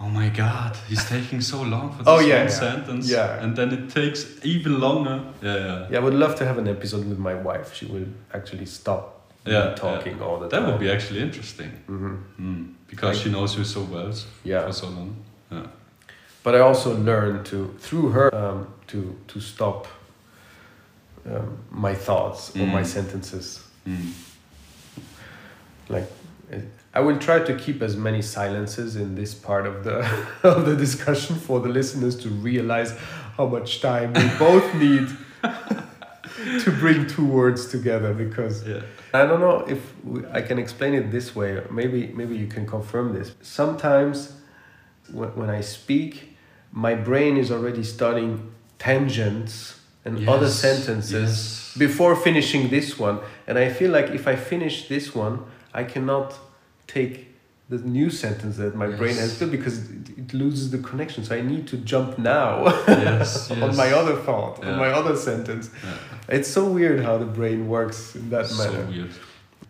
oh 0.00 0.08
my 0.08 0.28
god, 0.28 0.76
he's 0.88 1.04
taking 1.08 1.40
so 1.40 1.62
long 1.62 1.90
for 1.92 1.98
this 1.98 2.08
Oh, 2.08 2.18
yeah, 2.18 2.38
one 2.38 2.46
yeah. 2.48 2.48
sentence. 2.48 3.08
Yeah. 3.08 3.40
And 3.42 3.54
then 3.56 3.72
it 3.72 3.90
takes 3.90 4.26
even 4.42 4.80
longer. 4.80 5.22
Yeah, 5.42 5.56
yeah. 5.56 5.86
yeah 5.90 5.98
i 5.98 6.00
would 6.02 6.14
love 6.14 6.34
to 6.36 6.44
have 6.44 6.58
an 6.58 6.66
episode 6.68 7.04
with 7.08 7.18
my 7.18 7.34
wife 7.34 7.72
she 7.74 7.86
will 7.86 8.08
actually 8.34 8.66
stop 8.66 9.15
Yeah, 9.46 9.74
talking 9.74 10.20
all 10.22 10.38
the 10.38 10.48
That 10.48 10.60
time 10.60 10.66
would 10.70 10.80
be 10.80 10.90
actually 10.90 11.20
interesting. 11.22 11.70
hmm 11.86 12.16
Mm. 12.40 12.72
Because 12.90 13.18
she 13.20 13.30
knows 13.30 13.56
you 13.58 13.64
so 13.64 13.80
well 13.82 14.12
yeah 14.44 14.66
for 14.66 14.72
so 14.72 14.86
long. 14.88 15.16
Yeah. 15.52 15.66
but 16.44 16.54
i 16.54 16.58
also 16.60 16.90
learned 16.96 17.44
to 17.46 17.74
through 17.80 18.10
her 18.12 18.28
um, 18.34 18.66
to 18.86 18.98
to 19.28 19.40
stop 19.40 19.86
um, 21.30 21.58
my 21.70 21.94
thoughts 21.94 22.50
or 22.56 22.66
my 22.66 22.82
Mm. 22.82 22.86
sentences 22.86 23.60
Mm. 23.86 24.12
like 25.88 26.08
I 26.94 27.00
will 27.00 27.18
try 27.18 27.38
to 27.44 27.54
keep 27.54 27.82
as 27.82 27.94
many 27.96 28.22
silences 28.22 28.96
in 28.96 29.14
this 29.16 29.34
part 29.34 29.66
of 29.66 29.84
the 29.84 29.96
of 30.42 30.64
the 30.64 30.76
discussion 30.76 31.36
for 31.36 31.60
the 31.60 31.68
listeners 31.68 32.16
to 32.16 32.28
realize 32.28 32.92
how 33.36 33.46
much 33.46 33.80
time 33.80 34.12
we 34.14 34.28
both 34.38 34.74
need 34.74 35.08
to 36.64 36.70
bring 36.70 37.06
two 37.06 37.26
words 37.26 37.66
together 37.68 38.14
because 38.14 38.66
Yeah. 38.66 38.82
I 39.12 39.24
don't 39.26 39.40
know 39.40 39.60
if 39.74 39.80
we, 40.04 40.26
I 40.38 40.42
can 40.42 40.58
explain 40.58 40.94
it 40.94 41.10
this 41.10 41.34
way 41.34 41.62
maybe 41.70 42.08
maybe 42.08 42.36
you 42.36 42.46
can 42.46 42.66
confirm 42.66 43.12
this 43.12 43.32
sometimes 43.42 44.16
when, 45.12 45.30
when 45.40 45.50
I 45.50 45.62
speak 45.62 46.36
my 46.72 46.94
brain 46.94 47.36
is 47.36 47.50
already 47.50 47.82
starting 47.82 48.52
tangents 48.78 49.80
and 50.04 50.28
other 50.28 50.48
sentences 50.48 51.12
yes. 51.12 51.76
before 51.76 52.14
finishing 52.14 52.68
this 52.68 52.98
one 52.98 53.18
and 53.46 53.58
i 53.58 53.68
feel 53.68 53.90
like 53.90 54.10
if 54.10 54.28
i 54.28 54.36
finish 54.36 54.88
this 54.88 55.14
one 55.14 55.44
i 55.74 55.82
cannot 55.82 56.34
take 56.86 57.35
the 57.68 57.78
new 57.78 58.08
sentence 58.10 58.56
that 58.58 58.74
my 58.76 58.86
brain 58.86 59.16
has 59.16 59.30
Yes. 59.30 59.38
built 59.38 59.50
because 59.50 59.76
it, 59.90 60.08
it 60.22 60.34
loses 60.34 60.70
the 60.70 60.78
connection 60.78 61.24
so 61.24 61.34
i 61.36 61.40
need 61.52 61.66
to 61.72 61.76
jump 61.92 62.16
now 62.18 62.64
Yes, 62.88 63.50
on 63.52 63.58
yes. 63.58 63.76
my 63.76 63.90
other 64.00 64.16
thought 64.26 64.64
on 64.64 64.76
my 64.78 64.90
other 65.00 65.16
sentence 65.16 65.70
Yeah. 65.84 66.36
it's 66.36 66.48
so 66.48 66.62
weird 66.78 66.98
how 67.08 67.18
the 67.18 67.30
brain 67.38 67.60
works 67.68 68.14
in 68.14 68.30
that 68.30 68.46
So 68.46 68.56
manner 68.62 68.84
weird. 68.86 69.10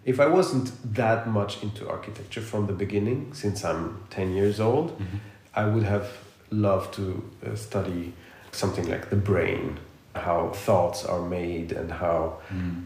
if 0.05 0.17
i 0.21 0.26
wasn't 0.38 0.67
that 0.95 1.21
much 1.38 1.53
into 1.62 1.88
architecture 1.97 2.43
from 2.43 2.67
the 2.67 2.73
beginning 2.85 3.21
since 3.43 3.65
i'm 3.71 3.83
10 4.11 4.35
years 4.35 4.61
old 4.61 4.88
Mhm. 4.99 5.19
I 5.62 5.65
would 5.73 5.85
have 5.95 6.07
loved 6.50 6.91
to 6.99 7.05
uh, 7.47 7.55
study 7.57 8.12
something 8.53 8.87
like 8.91 9.09
the 9.09 9.17
brain, 9.31 9.79
how 10.15 10.50
thoughts 10.67 11.00
are 11.12 11.23
made, 11.38 11.73
and 11.73 11.91
how. 11.91 12.21
Mm. 12.53 12.85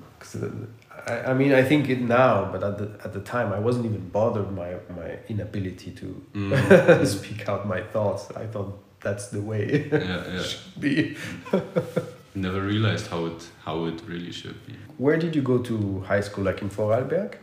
I, 1.06 1.30
I 1.30 1.34
mean, 1.34 1.52
I 1.52 1.62
think 1.62 1.88
it 1.88 2.00
now, 2.00 2.48
but 2.52 2.62
at 2.62 2.78
the 2.78 2.88
at 3.04 3.12
the 3.12 3.20
time, 3.20 3.52
I 3.52 3.58
wasn't 3.58 3.86
even 3.86 4.08
bothered 4.10 4.50
my 4.52 4.74
my 4.96 5.18
inability 5.28 5.90
to 5.92 6.06
Mm. 6.34 7.06
speak 7.16 7.48
out 7.48 7.66
my 7.66 7.80
thoughts. 7.92 8.30
I 8.36 8.46
thought 8.46 8.78
that's 9.00 9.28
the 9.28 9.40
way 9.40 9.88
yeah, 9.92 9.98
yeah. 10.08 10.40
it 10.40 10.44
should 10.44 10.80
be. 10.80 11.16
Never 12.34 12.60
realized 12.60 13.06
how 13.08 13.26
it 13.26 13.48
how 13.64 13.86
it 13.86 14.00
really 14.06 14.32
should 14.32 14.64
be. 14.66 14.74
Where 14.98 15.16
did 15.16 15.34
you 15.36 15.42
go 15.42 15.58
to 15.58 16.00
high 16.06 16.20
school? 16.22 16.44
Like 16.44 16.62
in 16.62 16.68
Vorarlberg? 16.70 17.34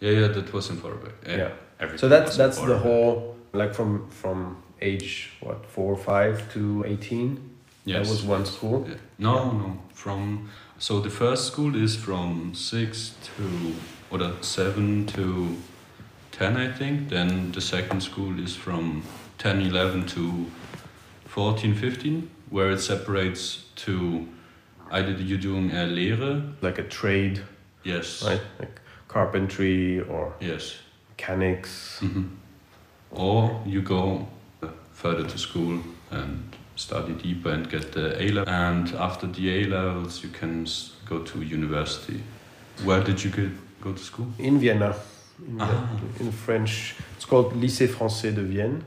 Yeah, 0.00 0.12
yeah, 0.20 0.28
that 0.28 0.52
was 0.52 0.70
in 0.70 0.76
Vorarlberg. 0.76 1.12
Yeah. 1.26 1.36
Yeah. 1.36 1.50
Everything 1.80 1.98
So 1.98 2.08
that's 2.08 2.36
that's 2.36 2.58
the 2.58 2.78
whole 2.78 3.36
like 3.52 3.74
from 3.74 4.08
from 4.10 4.56
age 4.80 5.30
what 5.40 5.66
four 5.66 5.92
or 5.92 5.98
five 5.98 6.50
to 6.54 6.84
eighteen. 6.86 7.38
Yes. 7.84 8.06
That 8.06 8.10
was 8.10 8.22
one 8.22 8.46
school. 8.46 8.86
Yeah. 8.88 8.94
No, 9.18 9.50
no. 9.52 9.78
From 9.94 10.48
so 10.80 10.98
the 10.98 11.10
first 11.10 11.46
school 11.46 11.76
is 11.76 11.94
from 11.94 12.54
six 12.54 13.14
to 13.36 13.74
or 14.10 14.32
seven 14.42 15.06
to 15.08 15.56
ten, 16.32 16.56
I 16.56 16.72
think. 16.72 17.10
Then 17.10 17.52
the 17.52 17.60
second 17.60 18.00
school 18.02 18.40
is 18.42 18.56
from 18.56 19.02
10, 19.38 19.60
11 19.60 20.06
to 20.06 20.46
14, 21.26 21.74
15, 21.74 22.30
where 22.48 22.70
it 22.72 22.80
separates 22.80 23.64
to 23.76 24.26
either 24.90 25.12
you're 25.12 25.38
doing 25.38 25.70
a 25.70 25.84
Lehre. 25.86 26.54
Like 26.62 26.78
a 26.78 26.82
trade. 26.84 27.42
Yes. 27.84 28.22
right? 28.24 28.40
Like 28.58 28.80
carpentry 29.08 30.00
or 30.00 30.32
Yes. 30.40 30.78
mechanics. 31.10 31.98
hmm 32.00 32.22
Or 33.10 33.62
you 33.66 33.82
go 33.82 34.26
uh, 34.62 34.68
further 34.92 35.24
to 35.28 35.38
school 35.38 35.80
and 36.10 36.56
study 36.80 37.12
deeper 37.12 37.50
and 37.50 37.68
get 37.68 37.92
the 37.92 38.20
A 38.22 38.28
level. 38.30 38.52
And 38.52 38.88
after 38.94 39.26
the 39.26 39.62
A 39.62 39.64
levels, 39.64 40.22
you 40.24 40.30
can 40.30 40.66
go 41.08 41.18
to 41.22 41.42
university. 41.42 42.22
Where 42.84 43.02
did 43.02 43.22
you 43.22 43.30
get, 43.30 43.50
go 43.82 43.92
to 43.92 43.98
school? 44.02 44.28
In 44.38 44.58
Vienna, 44.58 44.94
in, 45.46 45.58
the- 45.58 45.64
Ah. 45.64 45.88
in 46.20 46.32
French. 46.32 46.94
It's 47.16 47.26
called 47.26 47.52
Lycée 47.54 47.86
Français 47.88 48.34
de 48.34 48.42
Vienne, 48.42 48.82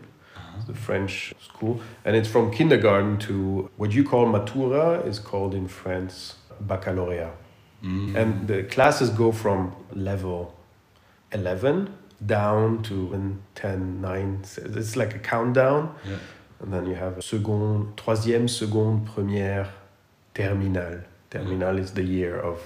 it's 0.58 0.66
the 0.66 0.74
French 0.74 1.34
school. 1.40 1.80
And 2.06 2.16
it's 2.16 2.28
from 2.30 2.52
kindergarten 2.52 3.18
to 3.28 3.70
what 3.78 3.92
you 3.94 4.04
call 4.04 4.26
matura 4.26 5.06
is 5.08 5.20
called 5.20 5.54
in 5.54 5.68
France 5.68 6.36
baccalaureate. 6.62 7.36
Mm. 7.84 8.16
And 8.16 8.48
the 8.48 8.64
classes 8.64 9.10
go 9.10 9.32
from 9.32 9.76
level 9.94 10.54
11 11.32 11.90
down 12.26 12.82
to 12.84 12.96
10, 13.56 14.02
9. 14.02 14.40
It's 14.80 14.96
like 14.96 15.14
a 15.16 15.20
countdown. 15.20 15.94
Yeah. 16.08 16.18
And 16.64 16.72
then 16.74 16.86
you 16.88 16.96
have 16.96 17.22
second, 17.22 17.94
troisième, 17.98 18.48
seconde, 18.48 19.06
première, 19.06 19.68
terminale. 20.34 21.04
Terminale 21.30 21.80
is 21.80 21.92
the 21.92 22.04
year 22.04 22.40
of 22.40 22.58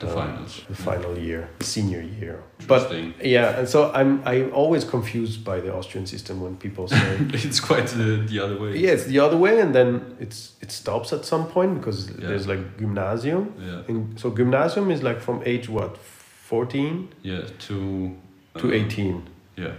The 0.00 0.08
uh, 0.08 0.14
finals. 0.14 0.62
the 0.68 0.74
final 0.74 1.16
year, 1.16 1.48
senior 1.60 2.00
year. 2.02 2.42
But 2.66 2.90
yeah, 3.22 3.56
and 3.60 3.68
so 3.68 3.92
I'm 3.94 4.20
I'm 4.26 4.50
always 4.52 4.84
confused 4.84 5.44
by 5.44 5.60
the 5.60 5.72
Austrian 5.72 6.06
system 6.06 6.40
when 6.42 6.56
people 6.56 6.88
say 6.88 7.16
it's 7.32 7.60
quite 7.60 7.86
the, 7.96 8.16
the 8.26 8.40
other 8.40 8.58
way. 8.58 8.76
yeah, 8.76 8.90
it's 8.94 9.04
the 9.06 9.20
other 9.20 9.36
way, 9.36 9.60
and 9.60 9.72
then 9.72 10.16
it's 10.18 10.54
it 10.60 10.72
stops 10.72 11.12
at 11.12 11.24
some 11.24 11.46
point 11.46 11.78
because 11.78 12.10
Yeah. 12.10 12.26
there's 12.28 12.46
like 12.48 12.76
gymnasium. 12.78 13.52
Yeah. 13.60 13.82
In, 13.88 14.16
so 14.16 14.30
gymnasium 14.30 14.90
is 14.90 15.02
like 15.02 15.20
from 15.20 15.40
age 15.46 15.68
what, 15.68 15.96
fourteen 16.48 17.08
Yeah. 17.22 17.42
To. 17.68 18.10
to 18.58 18.66
um, 18.66 18.72
eighteen. 18.72 19.22
Yeah. 19.56 19.74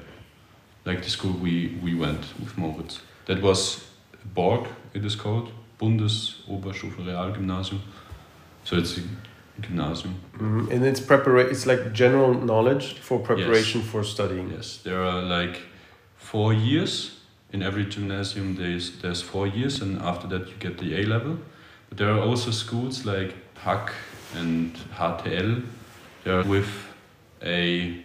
Like 0.85 1.01
the 1.03 1.09
school 1.09 1.33
we, 1.41 1.77
we 1.83 1.93
went 1.95 2.21
with 2.39 2.57
Moritz. 2.57 3.01
That 3.25 3.41
was 3.41 3.83
Borg, 4.33 4.67
it 4.93 5.05
is 5.05 5.15
called. 5.15 5.51
Bundesoberstufenrealgymnasium. 5.79 7.79
So 8.63 8.77
it's 8.77 8.97
a 8.97 9.01
gymnasium. 9.61 10.15
Mhm. 10.37 10.71
And 10.71 10.85
it's 10.85 10.99
prepara- 11.01 11.49
It's 11.51 11.65
like 11.65 11.91
general 11.93 12.33
knowledge 12.33 12.95
for 13.01 13.19
preparation 13.19 13.81
for 13.81 14.03
studying. 14.03 14.51
Yes. 14.51 14.77
There 14.83 15.03
are 15.03 15.21
like 15.21 15.61
four 16.17 16.53
years. 16.53 17.11
In 17.53 17.61
every 17.63 17.85
gymnasium 17.85 18.55
there's 18.55 18.91
there's 19.01 19.21
four 19.21 19.47
years 19.47 19.81
and 19.81 20.01
after 20.01 20.27
that 20.27 20.47
you 20.47 20.53
get 20.59 20.77
the 20.77 20.95
A 21.01 21.05
level. 21.05 21.37
But 21.89 21.97
there 21.97 22.09
are 22.11 22.19
also 22.29 22.51
schools 22.51 23.05
like 23.05 23.33
HAK 23.63 23.93
and 24.35 24.75
HTL. 24.97 25.61
They're 26.23 26.43
with 26.43 26.69
a 27.43 28.03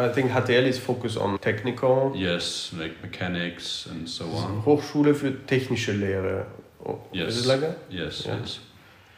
I 0.00 0.08
think 0.12 0.30
HTL 0.30 0.66
is 0.66 0.78
focused 0.78 1.18
on 1.18 1.38
technical. 1.38 2.12
yes, 2.16 2.72
like 2.78 2.94
mechanics 3.02 3.86
and 3.90 4.08
so 4.08 4.24
on. 4.24 4.62
Hochschule 4.64 5.14
für 5.14 5.32
technische 5.46 5.92
Lehre. 5.92 6.46
Oh, 6.84 6.98
Yes. 7.12 7.36
Is 7.36 7.44
it 7.44 7.48
like 7.48 7.60
that? 7.60 7.76
Yes, 7.90 8.24
Yeah. 8.24 8.38
yes. 8.40 8.58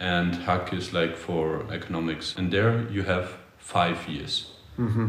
And 0.00 0.34
HAK 0.46 0.72
is 0.72 0.92
like 0.92 1.16
for 1.16 1.64
economics. 1.72 2.34
And 2.36 2.50
there 2.50 2.84
you 2.90 3.04
have 3.04 3.28
five 3.58 3.96
years 4.08 4.46
Mm-hmm. 4.78 5.08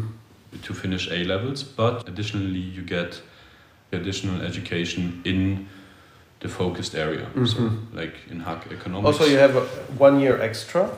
to 0.61 0.73
finish 0.73 1.09
A 1.11 1.23
levels, 1.23 1.63
but 1.63 2.07
additionally 2.07 2.59
you 2.75 2.83
get 2.83 3.21
additional 3.91 4.41
education 4.41 5.21
in 5.25 5.65
the 6.41 6.49
focused 6.49 6.93
area. 6.95 7.25
So 7.45 7.57
Mhm. 7.57 7.77
like 7.95 8.13
in 8.29 8.41
HAK 8.41 8.71
economics. 8.71 9.19
Also, 9.19 9.25
you 9.31 9.39
have 9.39 9.55
one 9.97 10.19
year 10.19 10.39
extra, 10.41 10.89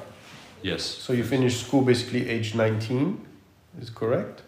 yes. 0.64 0.82
so 0.84 1.14
you 1.14 1.24
finish 1.24 1.56
school 1.66 1.82
basically 1.86 2.28
age 2.30 2.56
19, 2.56 3.18
is 3.82 3.90
correct? 3.90 4.42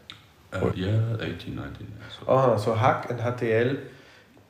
Uh, 0.54 0.72
yeah, 0.76 1.16
18, 1.22 1.56
19. 1.56 1.88
So. 2.20 2.32
Uh-huh. 2.32 2.58
So 2.58 2.74
HAK 2.74 3.10
and 3.12 3.20
HTL 3.20 3.78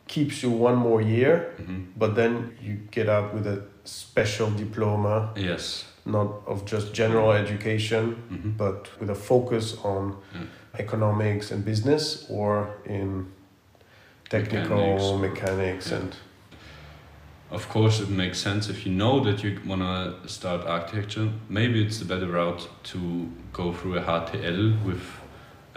keeps 0.08 0.42
you 0.44 0.50
one 0.51 0.75
more 0.75 1.01
year, 1.01 1.54
Mhm. 1.60 1.86
but 1.98 2.16
then 2.16 2.51
you 2.62 2.77
get 2.92 3.10
out 3.10 3.34
with 3.34 3.48
a 3.48 3.62
special 3.84 4.50
diploma, 4.51 5.30
Yes. 5.36 5.86
not 6.06 6.27
of 6.46 6.66
just 6.66 6.94
general 6.94 7.32
education, 7.32 8.16
Mhm. 8.32 8.58
but 8.58 8.89
with 9.00 9.10
a 9.10 9.16
focus 9.16 9.75
on 9.84 10.16
Yeah. 10.34 10.42
economics 10.80 11.51
and 11.51 11.66
business 11.66 12.25
or 12.30 12.70
in 12.86 13.25
technical 14.30 14.77
Mechanics 15.18 15.22
mechanics, 15.22 15.92
yeah. 15.92 15.98
and 16.00 16.16
Of 17.50 17.70
course, 17.70 18.01
it 18.04 18.10
makes 18.10 18.39
sense 18.39 18.68
if 18.70 18.86
you 18.86 18.92
know 18.94 19.22
that 19.24 19.42
you 19.42 19.58
want 19.66 19.82
to 19.82 20.27
start 20.27 20.66
architecture. 20.68 21.30
Maybe 21.50 21.82
it's 21.86 21.98
the 21.98 22.06
better 22.06 22.27
route 22.27 22.68
to 22.92 23.00
go 23.54 23.72
through 23.72 23.98
a 23.98 24.01
HTL 24.01 24.74
with 24.86 25.01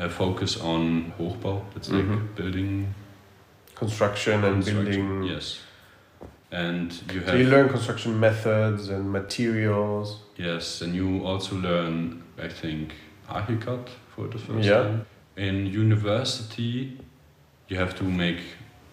a 0.00 0.08
focus 0.08 0.56
on 0.60 1.12
Hochbau. 1.18 1.62
That's 1.74 1.90
like 1.90 2.04
Mhm. 2.04 2.34
building 2.34 2.94
construction 3.74 4.44
and 4.44 4.64
construction. 4.64 5.08
building. 5.08 5.34
Yes, 5.34 5.60
and 6.50 6.92
you 7.12 7.20
So 7.20 7.26
have 7.26 7.40
you 7.40 7.46
learn 7.54 7.68
construction 7.68 8.18
methods 8.18 8.88
and 8.88 9.04
materials. 9.12 10.06
yes, 10.36 10.82
and 10.82 10.94
you 10.94 11.08
also 11.26 11.56
learn, 11.56 12.22
I 12.46 12.48
think, 12.48 12.94
Archicad 13.28 13.88
for 14.14 14.26
the 14.28 14.38
first 14.38 14.66
Yeah. 14.68 14.82
time. 14.82 15.06
In 15.36 15.66
university, 15.66 16.98
you 17.68 17.76
have 17.78 17.94
to 18.00 18.04
make 18.04 18.40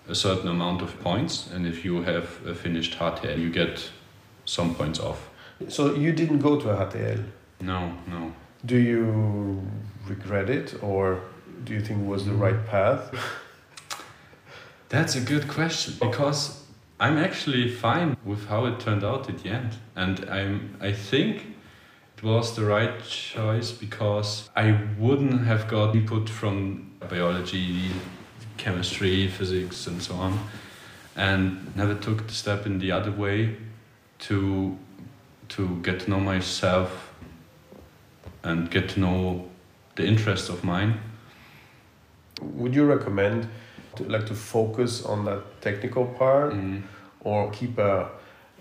a 0.10 0.16
certain 0.16 0.50
amount 0.50 0.82
of 0.82 0.92
points, 1.04 1.50
and 1.54 1.66
if 1.66 1.84
you 1.86 2.04
have 2.04 2.28
a 2.46 2.54
finished 2.54 2.94
HTL, 3.00 3.40
you 3.40 3.50
get 3.50 3.92
some 4.46 4.76
points 4.76 5.00
off. 5.00 5.20
So 5.70 5.96
you 5.96 6.12
didn't 6.14 6.40
go 6.40 6.58
to 6.62 6.70
a 6.70 6.76
HTL. 6.86 7.20
No, 7.60 7.80
no. 8.08 8.32
Do 8.66 8.78
you 8.78 9.62
regret 10.10 10.50
it, 10.50 10.82
or 10.84 11.22
do 11.64 11.74
you 11.74 11.82
think 11.82 12.02
it 12.02 12.06
was 12.06 12.26
the 12.26 12.34
right 12.34 12.66
path? 12.68 13.14
That's 14.90 15.16
a 15.16 15.22
good 15.22 15.48
question 15.48 15.96
because 16.00 16.64
I'm 17.00 17.18
actually 17.18 17.70
fine 17.70 18.18
with 18.26 18.48
how 18.48 18.66
it 18.66 18.80
turned 18.80 19.04
out 19.04 19.30
at 19.30 19.40
the 19.44 19.50
end, 19.50 19.78
and 19.96 20.26
I'm 20.30 20.78
I 20.82 20.94
think 20.94 21.56
it 22.18 22.24
was 22.24 22.56
the 22.56 22.66
right 22.66 23.04
choice 23.04 23.72
because 23.72 24.50
I 24.56 24.80
wouldn't 24.98 25.46
have 25.46 25.68
got 25.68 25.96
input 25.96 26.30
from 26.30 26.92
biology, 27.10 27.92
chemistry, 28.58 29.28
physics, 29.28 29.86
and 29.88 30.02
so 30.02 30.16
on, 30.16 30.40
and 31.16 31.76
never 31.76 31.94
took 31.94 32.26
the 32.28 32.34
step 32.34 32.66
in 32.66 32.80
the 32.80 32.92
other 32.92 33.12
way 33.12 33.58
to 34.20 34.78
to 35.50 35.80
get 35.82 36.00
to 36.02 36.10
know 36.10 36.20
myself 36.20 37.14
and 38.44 38.72
get 38.72 38.90
to 38.90 39.00
know 39.00 39.50
the 39.98 40.06
interests 40.08 40.50
of 40.50 40.64
mine. 40.64 41.00
Would 42.42 42.74
you 42.76 42.86
recommend 42.86 43.48
to 43.96 44.04
like 44.04 44.26
to 44.28 44.34
focus 44.36 45.04
on 45.06 45.26
that 45.26 45.42
technical 45.62 46.06
part, 46.06 46.54
Mm. 46.54 46.82
or 47.22 47.52
keep 47.52 47.78
a 47.80 48.10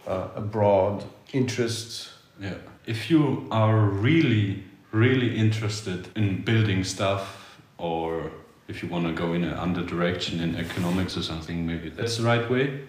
a, 0.06 0.28
a 0.36 0.40
broad 0.40 1.04
interest? 1.32 2.10
Yeah. 2.40 2.54
If 2.86 3.10
you 3.10 3.46
are 3.50 3.76
really, 4.02 4.62
really 4.92 5.36
interested 5.36 6.08
in 6.16 6.42
building 6.44 6.84
stuff, 6.84 7.58
or 7.78 8.30
if 8.68 8.82
you 8.82 8.88
want 8.90 9.06
to 9.06 9.12
go 9.12 9.34
in 9.34 9.44
a 9.44 9.62
under 9.62 9.82
direction 9.84 10.40
in 10.40 10.54
economics 10.56 11.16
or 11.16 11.22
something, 11.22 11.66
maybe 11.66 11.90
that's 11.90 12.16
the 12.16 12.22
right 12.24 12.48
way. 12.50 12.80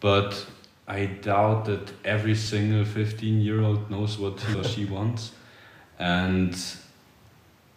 But 0.00 0.46
I 0.88 1.06
doubt 1.06 1.64
that 1.66 1.92
every 2.04 2.34
single 2.34 2.84
15 2.84 3.40
year 3.40 3.60
old 3.62 3.90
knows 3.90 4.18
what 4.18 4.40
he 4.40 4.58
or 4.58 4.64
she 4.64 4.84
wants. 4.96 5.32
And 5.98 6.54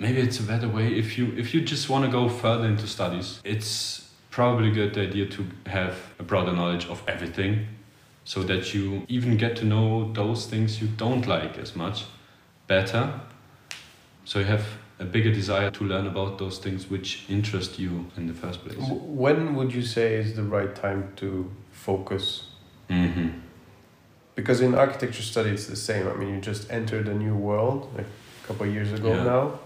maybe 0.04 0.20
it's 0.28 0.40
a 0.46 0.48
better 0.54 0.70
way 0.78 0.88
if 1.04 1.18
you 1.18 1.26
if 1.44 1.48
you 1.54 1.60
just 1.74 1.86
want 1.92 2.04
to 2.08 2.12
go 2.20 2.24
further 2.44 2.68
into 2.74 2.88
studies 2.98 3.28
it's 3.56 3.70
probably 4.38 4.68
a 4.74 4.76
good 4.82 4.98
idea 5.08 5.26
to 5.36 5.42
have 5.78 5.96
a 6.20 6.24
broader 6.24 6.54
knowledge 6.60 6.86
of 6.94 7.02
everything 7.14 7.54
so 8.26 8.38
that 8.50 8.64
you 8.74 8.84
even 9.18 9.32
get 9.44 9.54
to 9.62 9.66
know 9.74 9.90
those 10.22 10.42
things 10.52 10.82
you 10.82 10.88
don't 11.06 11.26
like 11.36 11.54
as 11.66 11.72
much 11.84 11.98
better 12.68 13.04
so 14.26 14.40
you 14.40 14.46
have 14.56 14.66
a 15.00 15.06
bigger 15.16 15.32
desire 15.42 15.70
to 15.72 15.84
learn 15.84 16.08
about 16.14 16.32
those 16.38 16.58
things 16.66 16.90
which 16.90 17.10
interest 17.38 17.72
you 17.80 17.92
in 18.18 18.24
the 18.32 18.34
first 18.44 18.58
place 18.64 18.78
When 19.24 19.56
would 19.56 19.72
you 19.74 19.84
say 19.96 20.08
is 20.24 20.30
the 20.36 20.44
right 20.58 20.74
time 20.86 21.02
to 21.22 21.30
focus? 21.72 22.26
mm-hmm. 22.90 23.30
Because 24.36 24.62
in 24.62 24.74
architecture 24.76 25.22
study, 25.34 25.52
it's 25.52 25.68
the 25.68 25.76
same. 25.76 26.08
I 26.08 26.14
mean, 26.20 26.30
you 26.36 26.42
just 26.42 26.64
entered 26.72 27.08
a 27.08 27.14
new 27.26 27.36
world 27.50 27.82
like 27.98 28.08
a 28.44 28.48
couple 28.48 28.66
of 28.68 28.74
years 28.74 28.92
ago 28.92 29.10
Yeah. 29.10 29.24
now, 29.34 29.60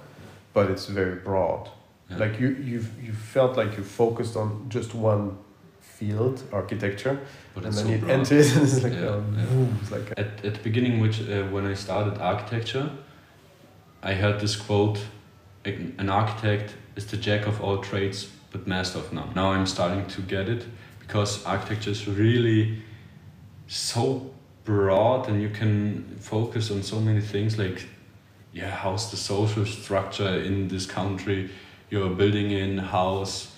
but 0.58 0.72
it's 0.72 0.88
very 0.88 1.16
broad. 1.30 1.70
Yeah. 2.10 2.18
Like 2.24 2.40
you, 2.42 2.48
you've 2.70 2.90
you 3.08 3.14
felt 3.14 3.58
like 3.58 3.78
you 3.78 3.84
focused 3.84 4.36
on 4.36 4.48
just 4.70 4.96
one 4.96 5.38
field, 5.82 6.42
architecture, 6.52 7.16
but 7.54 7.64
and 7.64 7.74
it's 7.74 7.76
then 7.78 7.86
so 7.86 7.92
you 7.92 8.00
broad. 8.00 8.12
entered, 8.12 8.46
and 8.56 8.64
it's 8.64 8.84
like, 8.84 8.94
Yeah, 8.94 9.00
a, 9.00 9.18
yeah. 9.18 9.46
boom, 9.50 9.78
it's 9.82 9.92
like 9.92 10.08
a, 10.12 10.20
At, 10.20 10.46
at 10.46 10.54
the 10.56 10.64
beginning, 10.70 11.00
which 11.04 11.18
uh, 11.22 11.44
when 11.54 11.66
I 11.72 11.76
started 11.76 12.18
architecture, 12.34 12.90
I 14.02 14.14
heard 14.24 14.40
this 14.40 14.56
quote: 14.66 15.00
"An 15.66 15.94
an 16.00 16.10
architect 16.10 16.76
is 16.96 17.06
the 17.06 17.18
jack 17.18 17.48
of 17.48 17.62
all 17.64 17.78
trades, 17.90 18.20
but 18.52 18.68
master 18.68 19.00
of 19.00 19.14
none." 19.14 19.30
Now 19.36 19.52
I'm 19.56 19.68
starting 19.68 20.06
to 20.16 20.22
get 20.36 20.50
it 20.50 20.66
because 21.00 21.46
architecture 21.46 21.92
is 21.92 22.08
really 22.08 22.82
so 23.68 24.32
broad, 24.66 25.30
and 25.30 25.42
you 25.42 25.50
can 25.60 26.18
focus 26.20 26.72
on 26.72 26.84
so 26.84 27.00
many 27.00 27.22
things. 27.22 27.58
Like, 27.58 27.80
yeah, 28.58 28.72
how's 28.72 29.12
the 29.12 29.18
social 29.18 29.66
structure 29.66 30.42
in 30.42 30.68
this 30.68 30.86
country? 30.88 31.50
You're 31.92 32.10
building 32.10 32.52
in 32.52 32.80
house. 32.80 33.54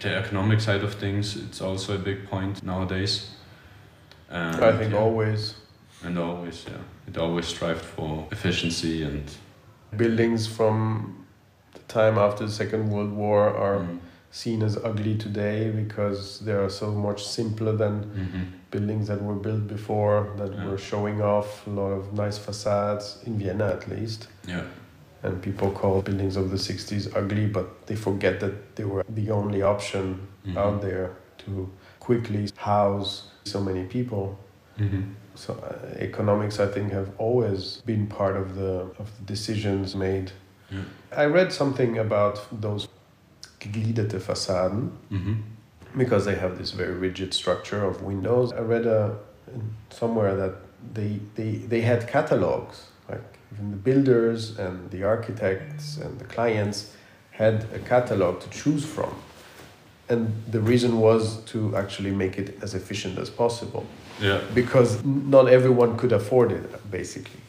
The 0.00 0.16
economic 0.16 0.60
side 0.60 0.82
of 0.82 0.94
things, 0.94 1.36
it's 1.36 1.60
also 1.60 1.94
a 1.94 1.98
big 1.98 2.26
point 2.26 2.62
nowadays. 2.62 3.30
And, 4.30 4.64
I 4.64 4.78
think 4.78 4.92
yeah. 4.92 4.98
always 4.98 5.54
And 6.02 6.18
always, 6.18 6.64
yeah. 6.66 6.78
It 7.06 7.18
always 7.18 7.46
strived 7.46 7.84
for 7.84 8.26
efficiency 8.30 9.02
and 9.02 9.24
buildings 9.94 10.46
from 10.46 11.26
the 11.74 11.80
time 11.80 12.16
after 12.16 12.46
the 12.46 12.52
Second 12.52 12.90
World 12.90 13.12
War 13.12 13.54
are 13.54 13.80
mm, 13.80 13.98
seen 14.34 14.62
as 14.64 14.76
ugly 14.90 15.14
today 15.16 15.70
because 15.70 16.40
they 16.40 16.52
are 16.52 16.68
so 16.68 16.88
much 17.06 17.20
simpler 17.24 17.72
than 17.82 17.94
Mm-hmm. 18.04 18.42
buildings 18.74 19.06
that 19.06 19.20
were 19.22 19.40
built 19.46 19.64
before 19.76 20.18
that 20.38 20.52
Yeah. 20.52 20.66
were 20.68 20.78
showing 20.90 21.18
off 21.22 21.48
a 21.68 21.70
lot 21.70 21.92
of 21.98 22.02
nice 22.24 22.38
facades 22.46 23.04
in 23.26 23.38
Vienna 23.38 23.66
at 23.78 23.82
least. 23.88 24.20
Yeah. 24.48 24.64
And 25.22 25.40
people 25.40 25.70
call 25.70 26.02
buildings 26.02 26.36
of 26.36 26.46
the 26.50 26.58
60s 26.58 27.04
ugly, 27.20 27.46
but 27.46 27.66
they 27.86 27.94
forget 27.96 28.40
that 28.40 28.54
they 28.76 28.84
were 28.92 29.04
the 29.20 29.30
only 29.30 29.62
option 29.62 30.04
Mhm. 30.44 30.56
out 30.62 30.76
there 30.82 31.08
to 31.44 31.50
quickly 32.00 32.44
house 32.56 33.10
so 33.44 33.60
many 33.60 33.84
people. 33.96 34.24
Mm-hmm. 34.80 35.02
So 35.36 35.52
uh, 35.52 36.02
economics, 36.08 36.58
I 36.58 36.66
think, 36.74 36.92
have 36.92 37.10
always 37.18 37.82
been 37.86 38.06
part 38.18 38.36
of 38.42 38.46
the 38.60 38.72
of 39.02 39.06
the 39.16 39.24
decisions 39.34 39.94
made. 39.94 40.28
Yeah. 40.72 40.84
I 41.22 41.26
read 41.38 41.52
something 41.52 41.98
about 42.06 42.36
those 42.60 42.88
gegliederte 43.64 44.20
Fassaden 44.20 44.90
Mm-hmm. 45.10 45.34
because 45.98 46.24
they 46.24 46.34
have 46.36 46.56
this 46.58 46.72
very 46.72 46.92
rigid 46.94 47.32
structure 47.34 47.84
of 47.84 48.02
windows. 48.02 48.52
I 48.52 48.60
read 48.60 48.86
uh, 48.86 49.10
somewhere 49.90 50.34
that 50.36 50.54
they, 50.94 51.20
they, 51.36 51.52
they 51.68 51.80
had 51.82 52.06
catalogs, 52.08 52.76
like 53.08 53.22
even 53.52 53.70
the 53.70 53.76
builders 53.76 54.58
and 54.58 54.90
the 54.90 55.04
architects 55.04 55.98
and 55.98 56.18
the 56.18 56.24
clients 56.24 56.92
had 57.30 57.66
a 57.74 57.78
catalog 57.78 58.40
to 58.40 58.48
choose 58.50 58.84
from. 58.84 59.14
And 60.08 60.28
the 60.50 60.60
reason 60.60 61.00
was 61.00 61.42
to 61.52 61.74
actually 61.76 62.10
make 62.10 62.38
it 62.38 62.58
as 62.62 62.74
efficient 62.74 63.18
as 63.18 63.30
possible 63.30 63.84
Yeah. 64.20 64.40
because 64.54 65.02
not 65.04 65.48
everyone 65.48 65.96
could 65.96 66.12
afford 66.12 66.52
it, 66.52 66.90
basically. 66.90 67.40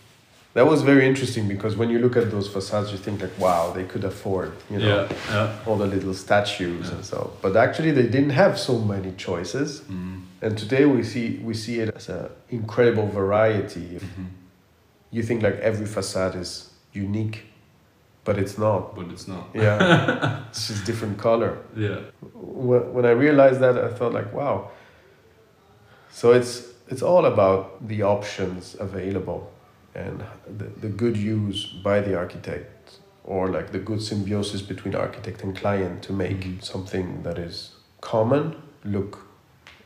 That 0.55 0.67
was 0.67 0.83
very 0.83 1.05
interesting 1.05 1.49
because 1.49 1.75
when 1.75 1.89
you 1.89 1.99
look 1.99 2.15
at 2.15 2.31
those 2.31 2.47
facades, 2.47 2.89
you 2.93 2.97
think 2.97 3.21
like, 3.21 3.37
wow, 3.37 3.73
they 3.73 3.83
could 3.83 4.05
afford, 4.05 4.53
you 4.71 4.79
know, 4.79 4.87
Yeah. 4.87 5.17
Yeah. 5.29 5.65
all 5.65 5.75
the 5.77 5.85
little 5.85 6.13
statues 6.13 6.87
Yeah. 6.87 6.95
and 6.95 7.03
so. 7.05 7.33
But 7.41 7.57
actually, 7.57 7.91
they 7.91 8.07
didn't 8.15 8.35
have 8.43 8.57
so 8.57 8.79
many 8.79 9.11
choices. 9.17 9.81
Mm. 9.81 10.21
And 10.41 10.57
today 10.57 10.85
we 10.85 11.03
see 11.03 11.41
we 11.43 11.53
see 11.53 11.75
it 11.83 11.89
as 11.95 12.07
an 12.09 12.29
incredible 12.49 13.07
variety. 13.07 13.87
Mm-hmm. 13.99 14.25
You 15.11 15.23
think 15.23 15.43
like 15.43 15.57
every 15.71 15.85
facade 15.87 16.35
is 16.39 16.69
unique, 16.93 17.37
but 18.23 18.37
it's 18.37 18.57
not. 18.57 18.95
But 18.95 19.05
it's 19.13 19.27
not. 19.27 19.45
Yeah, 19.53 20.39
it's 20.49 20.67
just 20.69 20.85
different 20.85 21.17
color. 21.17 21.51
Yeah. 21.75 21.99
When 22.33 22.93
when 22.95 23.05
I 23.05 23.11
realized 23.25 23.59
that, 23.59 23.75
I 23.77 23.89
thought 23.97 24.13
like, 24.13 24.31
wow. 24.33 24.69
So 26.11 26.31
it's 26.31 26.63
it's 26.87 27.01
all 27.01 27.25
about 27.25 27.85
the 27.87 28.03
options 28.03 28.75
available 28.79 29.51
and 29.95 30.23
the, 30.57 30.65
the 30.81 30.89
good 30.89 31.17
use 31.17 31.65
by 31.83 32.01
the 32.01 32.15
architect 32.17 32.99
or 33.23 33.47
like 33.47 33.71
the 33.71 33.79
good 33.79 34.01
symbiosis 34.01 34.61
between 34.61 34.93
architect 34.93 35.41
and 35.43 35.55
client 35.57 36.03
to 36.03 36.13
make 36.13 36.41
Mhm. 36.41 36.63
something 36.63 37.23
that 37.23 37.37
is 37.39 37.71
common 38.01 38.55
look 38.83 39.17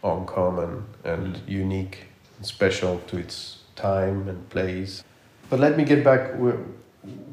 uncommon 0.03 0.83
and 1.03 1.35
Mm. 1.35 1.47
unique 1.47 1.97
and 2.37 2.45
special 2.45 2.99
to 3.07 3.17
its 3.17 3.57
time 3.75 4.27
and 4.29 4.49
place. 4.49 5.03
But 5.49 5.59
let 5.59 5.77
me 5.77 5.83
get 5.85 6.03
back 6.03 6.21
we 6.39 6.51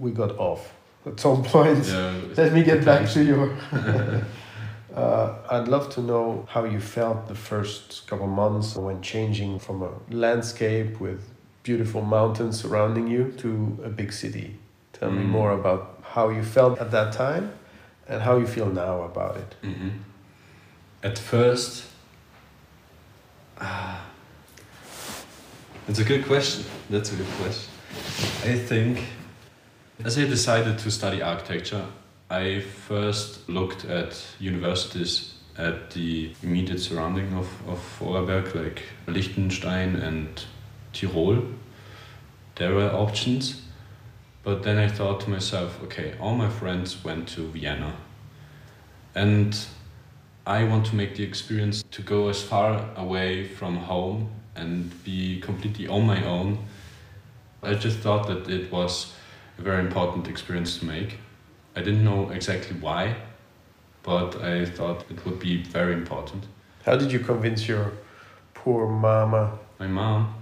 we 0.00 0.10
got 0.12 0.38
off 0.38 0.72
at 1.06 1.18
some 1.20 1.42
point. 1.42 1.84
Yeah. 1.86 2.12
Let 2.36 2.52
me 2.52 2.62
get 2.62 2.84
back 2.84 3.08
to 3.14 3.20
your. 3.22 3.50
uh, 4.94 5.34
I'd 5.50 5.68
love 5.68 5.88
to 5.94 6.00
know 6.00 6.46
how 6.48 6.64
you 6.64 6.80
felt 6.80 7.26
the 7.28 7.34
first 7.34 8.06
couple 8.08 8.26
months 8.26 8.76
when 8.76 9.02
changing 9.02 9.58
from 9.58 9.82
a 9.82 9.90
landscape 10.10 11.00
with 11.00 11.20
beautiful 11.66 12.02
mountains 12.02 12.60
surrounding 12.62 13.08
you 13.08 13.32
to 13.38 13.78
a 13.84 13.88
big 13.88 14.12
city. 14.12 14.48
Tell 14.92 15.10
me 15.10 15.22
Mm. 15.24 15.30
more 15.38 15.52
about 15.60 15.82
how 16.14 16.30
you 16.30 16.42
felt 16.44 16.78
at 16.80 16.90
that 16.90 17.12
time 17.12 17.50
and 18.08 18.22
how 18.22 18.38
you 18.38 18.46
feel 18.46 18.70
now 18.84 19.02
about 19.02 19.36
it. 19.36 19.54
hmm 19.62 19.88
At 21.02 21.18
first, 21.18 21.84
ah, 23.60 24.00
it's 25.88 25.98
a 25.98 26.04
good 26.04 26.24
question. 26.26 26.64
That's 26.90 27.12
a 27.12 27.16
good 27.16 27.32
question. 27.40 27.70
I 28.44 28.58
think, 28.68 28.98
as 30.04 30.16
I 30.18 30.24
decided 30.24 30.78
to 30.78 30.90
study 30.90 31.20
architecture, 31.22 31.84
I 32.30 32.60
first 32.88 33.48
looked 33.48 33.84
at 33.84 34.10
universities 34.40 35.34
at 35.58 35.90
the 35.90 36.30
immediate 36.42 36.80
surrounding 36.80 37.32
of, 37.34 37.48
of 37.68 37.78
Vorarlberg, 37.98 38.54
like 38.54 38.82
Liechtenstein 39.06 39.96
and 39.96 40.28
Tirol. 40.96 41.54
There 42.56 42.74
were 42.74 42.90
options. 42.90 43.62
But 44.42 44.62
then 44.62 44.78
I 44.78 44.88
thought 44.88 45.20
to 45.22 45.30
myself, 45.30 45.82
okay, 45.84 46.14
all 46.20 46.34
my 46.34 46.48
friends 46.48 47.04
went 47.04 47.28
to 47.30 47.48
Vienna. 47.48 47.96
And 49.14 49.58
I 50.46 50.62
want 50.64 50.86
to 50.86 50.94
make 50.94 51.16
the 51.16 51.24
experience 51.24 51.82
to 51.90 52.02
go 52.02 52.28
as 52.28 52.42
far 52.42 52.88
away 52.96 53.48
from 53.48 53.76
home 53.76 54.30
and 54.54 54.92
be 55.02 55.40
completely 55.40 55.88
on 55.88 56.06
my 56.06 56.24
own. 56.24 56.58
I 57.62 57.74
just 57.74 57.98
thought 57.98 58.28
that 58.28 58.48
it 58.48 58.70
was 58.70 59.12
a 59.58 59.62
very 59.62 59.80
important 59.80 60.28
experience 60.28 60.78
to 60.78 60.84
make. 60.84 61.18
I 61.74 61.80
didn't 61.80 62.04
know 62.04 62.30
exactly 62.30 62.76
why, 62.78 63.16
but 64.04 64.40
I 64.42 64.64
thought 64.64 65.04
it 65.10 65.24
would 65.26 65.40
be 65.40 65.62
very 65.62 65.92
important. 65.92 66.44
How 66.84 66.96
did 66.96 67.10
you 67.10 67.18
convince 67.18 67.66
your 67.66 67.92
poor 68.54 68.86
mama? 68.88 69.58
My 69.80 69.88
mom, 69.88 70.34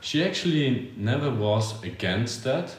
she 0.00 0.24
actually 0.24 0.92
never 0.96 1.30
was 1.30 1.82
against 1.82 2.44
that. 2.44 2.74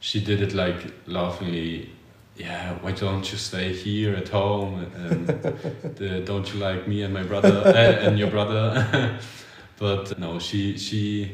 She 0.00 0.20
did 0.20 0.42
it 0.42 0.54
like 0.54 0.92
laughingly, 1.06 1.90
yeah, 2.36 2.74
why 2.80 2.92
don't 2.92 3.30
you 3.30 3.38
stay 3.38 3.72
here 3.72 4.14
at 4.14 4.28
home? 4.28 4.86
And 4.96 5.26
the, 5.96 6.20
don't 6.24 6.52
you 6.52 6.60
like 6.60 6.86
me 6.86 7.02
and 7.02 7.12
my 7.12 7.24
brother 7.24 7.62
uh, 7.66 8.06
and 8.06 8.18
your 8.18 8.30
brother? 8.30 9.18
but 9.78 10.18
no, 10.18 10.38
she 10.38 10.76
she 10.78 11.32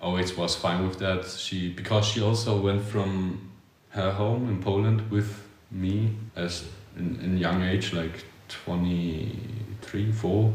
always 0.00 0.36
was 0.36 0.54
fine 0.54 0.86
with 0.86 0.98
that. 0.98 1.26
She 1.26 1.70
because 1.70 2.06
she 2.06 2.20
also 2.22 2.60
went 2.60 2.82
from 2.82 3.50
her 3.90 4.10
home 4.12 4.48
in 4.48 4.60
Poland 4.62 5.10
with 5.10 5.42
me 5.70 6.10
as 6.36 6.64
in, 6.96 7.20
in 7.20 7.38
young 7.38 7.62
age, 7.62 7.92
like 7.92 8.24
23, 8.48 10.12
4 10.12 10.52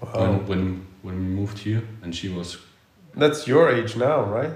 Wow. 0.00 0.10
when, 0.20 0.46
when 0.46 0.86
when 1.02 1.14
we 1.18 1.34
moved 1.34 1.58
here 1.58 1.82
and 2.02 2.14
she 2.14 2.28
was 2.28 2.58
That's 3.16 3.46
your 3.46 3.70
age 3.70 3.96
now, 3.96 4.24
right? 4.24 4.52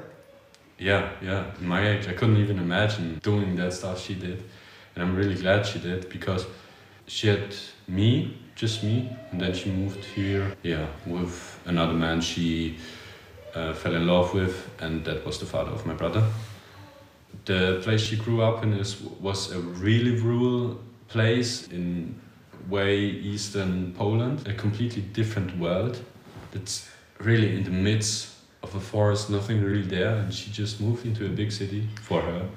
yeah 0.78 1.10
yeah 1.20 1.44
my 1.60 1.86
age. 1.88 2.06
I 2.08 2.12
couldn't 2.12 2.36
even 2.36 2.58
imagine 2.58 3.18
doing 3.22 3.56
that 3.56 3.72
stuff 3.72 4.00
she 4.00 4.14
did. 4.14 4.42
And 4.94 5.04
i'm 5.04 5.14
really 5.16 5.34
glad 5.34 5.66
she 5.66 5.78
did 5.78 6.08
because 6.08 6.46
she 7.06 7.28
had 7.28 7.54
me 7.86 8.36
just 8.54 8.82
me 8.82 9.16
and 9.30 9.40
then 9.40 9.54
she 9.54 9.70
moved 9.70 10.04
here 10.04 10.56
yeah 10.62 10.86
with 11.06 11.60
another 11.66 11.92
man 11.94 12.20
she 12.20 12.76
uh, 13.54 13.72
fell 13.72 13.94
in 13.94 14.06
love 14.06 14.34
with 14.34 14.68
and 14.80 15.04
that 15.04 15.24
was 15.24 15.38
the 15.38 15.46
father 15.46 15.70
of 15.72 15.84
my 15.86 15.94
brother. 15.94 16.22
The 17.44 17.80
place 17.82 18.02
she 18.02 18.16
grew 18.16 18.42
up 18.42 18.62
in 18.62 18.72
is 18.74 19.00
was 19.20 19.52
a 19.52 19.60
really 19.60 20.20
rural 20.20 20.78
place 21.08 21.68
in 21.68 22.20
way 22.68 22.98
eastern 22.98 23.94
poland 23.94 24.46
a 24.46 24.54
completely 24.54 25.02
different 25.02 25.58
world. 25.58 26.02
It's 26.52 26.88
really 27.18 27.56
in 27.56 27.64
the 27.64 27.70
midst 27.70 28.37
of 28.62 28.74
a 28.74 28.80
forest, 28.80 29.30
nothing 29.30 29.62
really 29.62 29.86
there, 29.86 30.16
and 30.16 30.32
she 30.32 30.50
just 30.50 30.80
moved 30.80 31.06
into 31.06 31.26
a 31.26 31.28
big 31.28 31.52
city 31.52 31.88
for 32.02 32.20
her. 32.20 32.48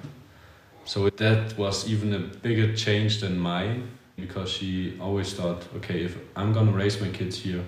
So 0.86 1.10
that 1.10 1.58
was 1.58 1.88
even 1.90 2.14
a 2.14 2.20
bigger 2.20 2.76
change 2.76 3.22
than 3.22 3.38
mine 3.38 3.88
because 4.16 4.50
she 4.50 4.98
always 5.00 5.34
thought, 5.34 5.68
okay, 5.78 6.04
if 6.04 6.18
I'm 6.36 6.54
gonna 6.54 6.72
raise 6.72 7.00
my 7.00 7.10
kids 7.10 7.38
here, 7.38 7.64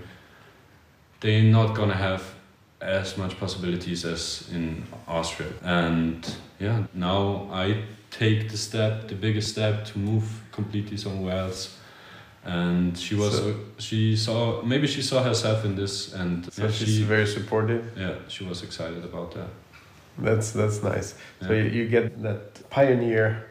they're 1.19 1.43
not 1.43 1.76
gonna 1.76 1.96
have 1.96 2.24
as 2.82 3.17
much 3.17 3.39
possibilities 3.39 4.04
as 4.04 4.50
in 4.52 4.86
Austria. 5.08 5.50
And 5.62 6.36
yeah, 6.60 6.84
now 6.93 7.48
I 7.52 7.84
take 8.12 8.50
the 8.50 8.58
step, 8.58 9.08
the 9.08 9.15
biggest 9.15 9.50
step 9.50 9.86
to 9.86 10.00
move 10.00 10.41
completely 10.52 10.98
somewhere 10.98 11.38
else. 11.38 11.78
And 12.45 12.97
she 12.97 13.15
was, 13.15 13.38
So- 13.38 13.56
she 13.79 14.15
saw, 14.17 14.62
maybe 14.63 14.88
she 14.88 15.01
saw 15.01 15.23
herself 15.23 15.63
in 15.65 15.75
this, 15.75 16.13
and 16.13 16.51
So 16.53 16.63
yeah, 16.65 16.71
she's 16.71 16.88
she, 16.97 17.03
very 17.03 17.25
supportive. 17.25 17.84
yeah, 17.97 18.15
she 18.27 18.43
was 18.43 18.63
excited 18.63 19.03
about 19.06 19.32
that. 19.36 19.47
That's 20.17 20.51
that's 20.51 20.84
nice. 20.84 21.15
So 21.41 21.53
you, 21.53 21.63
you 21.63 21.89
get 21.89 22.21
that 22.21 22.69
pioneer 22.69 23.45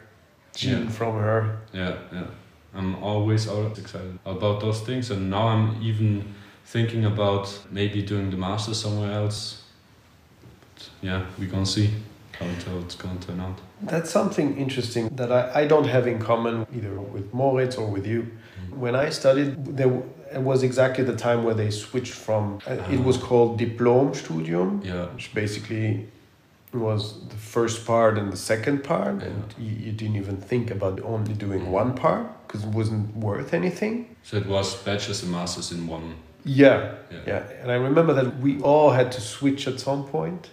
gene 0.55 0.83
Yeah. 0.83 0.89
from 0.89 1.15
her. 1.19 1.57
Yeah, 1.73 1.95
yeah. 2.13 2.23
I'm 2.75 2.95
always 3.03 3.47
always 3.47 3.77
excited 3.77 4.17
about 4.25 4.61
those 4.61 4.79
things, 4.81 5.11
and 5.11 5.29
now 5.29 5.47
I'm 5.47 5.81
even 5.83 6.23
thinking 6.65 7.05
about 7.05 7.49
maybe 7.71 8.01
doing 8.01 8.29
the 8.31 8.37
master 8.37 8.73
somewhere 8.73 9.11
else. 9.11 9.63
But 10.75 10.89
yeah, 11.01 11.25
we're 11.37 11.49
gonna 11.51 11.65
see 11.65 11.89
how 12.39 12.77
it's 12.79 12.95
gonna 12.95 13.19
turn 13.19 13.39
out. 13.39 13.59
That's 13.81 14.09
something 14.09 14.57
interesting 14.57 15.09
that 15.15 15.31
I, 15.31 15.61
I 15.61 15.67
don't 15.67 15.87
have 15.87 16.07
in 16.07 16.19
common 16.19 16.65
either 16.75 16.99
with 16.99 17.33
Moritz 17.33 17.75
or 17.77 17.87
with 17.87 18.05
you. 18.07 18.21
Mm. 18.71 18.77
When 18.77 18.95
I 18.95 19.09
studied, 19.09 19.77
there 19.77 20.01
it 20.33 20.41
was 20.41 20.63
exactly 20.63 21.03
the 21.03 21.15
time 21.15 21.43
where 21.43 21.53
they 21.53 21.69
switched 21.69 22.13
from. 22.13 22.59
Uh, 22.67 22.73
it 22.91 22.99
was 22.99 23.17
ah. 23.17 23.25
called 23.25 23.59
Diplom 23.59 24.15
Studium, 24.15 24.81
Yeah, 24.83 25.05
which 25.13 25.33
basically 25.33 26.07
was 26.73 27.27
the 27.27 27.35
first 27.35 27.85
part 27.85 28.17
and 28.17 28.31
the 28.33 28.37
second 28.37 28.83
part, 28.83 29.21
and 29.21 29.53
you, 29.59 29.75
you 29.85 29.91
didn't 29.91 30.15
even 30.15 30.37
think 30.37 30.71
about 30.71 30.99
only 31.03 31.33
doing 31.33 31.71
one 31.71 31.93
mm. 31.93 31.97
part 31.97 32.47
because 32.47 32.63
it 32.63 32.69
wasn't 32.69 33.15
worth 33.15 33.53
anything. 33.53 34.15
So 34.23 34.37
it 34.37 34.47
was 34.47 34.75
bachelor's 34.83 35.21
and 35.23 35.31
master's 35.31 35.71
in 35.71 35.87
one. 35.87 36.15
Yeah, 36.45 36.95
Yeah. 37.11 37.19
yeah. 37.27 37.43
And 37.61 37.71
I 37.71 37.75
remember 37.75 38.13
that 38.13 38.39
we 38.39 38.59
all 38.61 38.91
had 38.91 39.11
to 39.13 39.21
switch 39.21 39.67
at 39.67 39.79
some 39.79 40.03
point. 40.05 40.49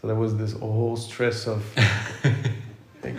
So 0.00 0.06
there 0.06 0.16
was 0.16 0.36
this 0.36 0.52
whole 0.52 0.96
stress 0.96 1.46
of 1.46 1.64
like, 3.02 3.14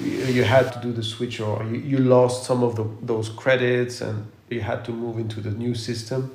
you, 0.00 0.10
you 0.26 0.44
had 0.44 0.72
to 0.72 0.80
do 0.80 0.92
the 0.92 1.02
switch 1.02 1.40
or 1.40 1.62
you, 1.64 1.76
you 1.76 1.98
lost 1.98 2.44
some 2.44 2.62
of 2.62 2.76
the, 2.76 2.88
those 3.02 3.28
credits 3.28 4.00
and 4.00 4.26
you 4.48 4.60
had 4.60 4.84
to 4.86 4.92
move 4.92 5.18
into 5.18 5.40
the 5.40 5.50
new 5.50 5.74
system. 5.74 6.34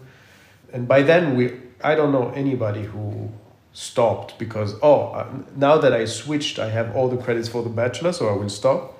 And 0.71 0.87
by 0.87 1.01
then 1.01 1.35
we 1.35 1.53
I 1.81 1.95
don't 1.95 2.11
know 2.11 2.29
anybody 2.35 2.83
who 2.83 3.31
stopped 3.71 4.37
because 4.37 4.75
oh 4.81 5.11
uh, 5.11 5.27
now 5.55 5.77
that 5.77 5.93
I 5.93 6.05
switched 6.05 6.59
I 6.59 6.69
have 6.69 6.95
all 6.95 7.07
the 7.07 7.17
credits 7.17 7.47
for 7.47 7.63
the 7.63 7.69
bachelor 7.69 8.11
so 8.11 8.29
I 8.29 8.33
will 8.33 8.49
stop. 8.49 8.99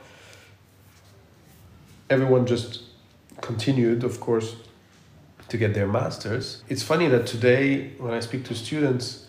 Everyone 2.10 2.47
just 2.47 2.84
continued 3.41 4.04
of 4.04 4.19
course 4.19 4.56
to 5.49 5.58
get 5.58 5.73
their 5.73 5.88
masters. 5.88 6.63
It's 6.69 6.84
funny 6.84 7.08
that 7.08 7.28
today 7.28 7.93
when 7.97 8.13
I 8.13 8.21
speak 8.21 8.45
to 8.45 8.56
students 8.56 9.28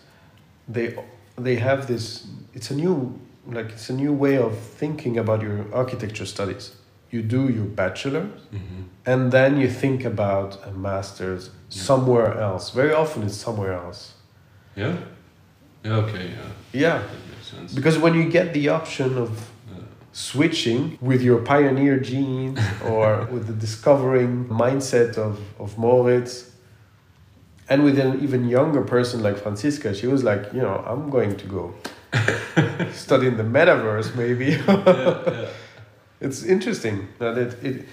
they 0.67 0.95
they 1.37 1.55
have 1.55 1.87
this 1.87 2.27
it's 2.53 2.71
a 2.71 2.75
new 2.75 3.19
like 3.47 3.69
it's 3.71 3.89
a 3.89 3.93
new 3.93 4.13
way 4.13 4.37
of 4.37 4.57
thinking 4.57 5.17
about 5.17 5.41
your 5.41 5.65
architecture 5.73 6.25
studies 6.25 6.75
you 7.09 7.21
do 7.21 7.49
your 7.49 7.65
bachelor 7.65 8.25
Mhm. 8.53 8.83
and 9.05 9.31
then 9.31 9.57
you 9.59 9.67
think 9.69 10.05
about 10.05 10.57
a 10.67 10.71
master's 10.71 11.49
somewhere 11.69 12.37
else 12.39 12.69
very 12.71 12.93
often 12.93 13.23
it's 13.23 13.37
somewhere 13.37 13.73
else 13.73 14.13
Yeah. 14.75 14.95
Yeah. 15.83 15.97
Okay. 16.03 16.25
Yeah. 16.29 16.51
yeah 16.83 16.97
That 16.99 17.21
makes 17.29 17.47
sense. 17.51 17.73
because 17.75 17.97
when 17.99 18.13
you 18.13 18.29
get 18.29 18.53
the 18.53 18.69
option 18.69 19.17
of 19.17 19.29
switching 20.13 20.97
with 21.01 21.21
your 21.21 21.39
pioneer 21.41 21.97
genes 21.99 22.59
or 22.85 23.27
with 23.31 23.47
the 23.47 23.53
discovering 23.53 24.45
mindset 24.49 25.17
of, 25.17 25.39
of 25.59 25.77
Moritz 25.77 26.50
and 27.71 27.85
with 27.85 27.97
an 27.97 28.21
even 28.21 28.49
younger 28.49 28.81
person 28.81 29.23
like 29.23 29.37
Francisca, 29.37 29.95
she 29.95 30.05
was 30.05 30.25
like, 30.25 30.51
you 30.51 30.61
know, 30.61 30.83
I'm 30.85 31.09
going 31.09 31.37
to 31.37 31.47
go 31.47 31.73
study 32.91 33.27
in 33.27 33.37
the 33.37 33.43
metaverse 33.43 34.13
maybe. 34.13 34.47
yeah, 34.47 35.23
yeah. 35.25 35.47
it's 36.19 36.43
interesting 36.43 37.07
that 37.19 37.37
it, 37.37 37.63
it 37.63 37.87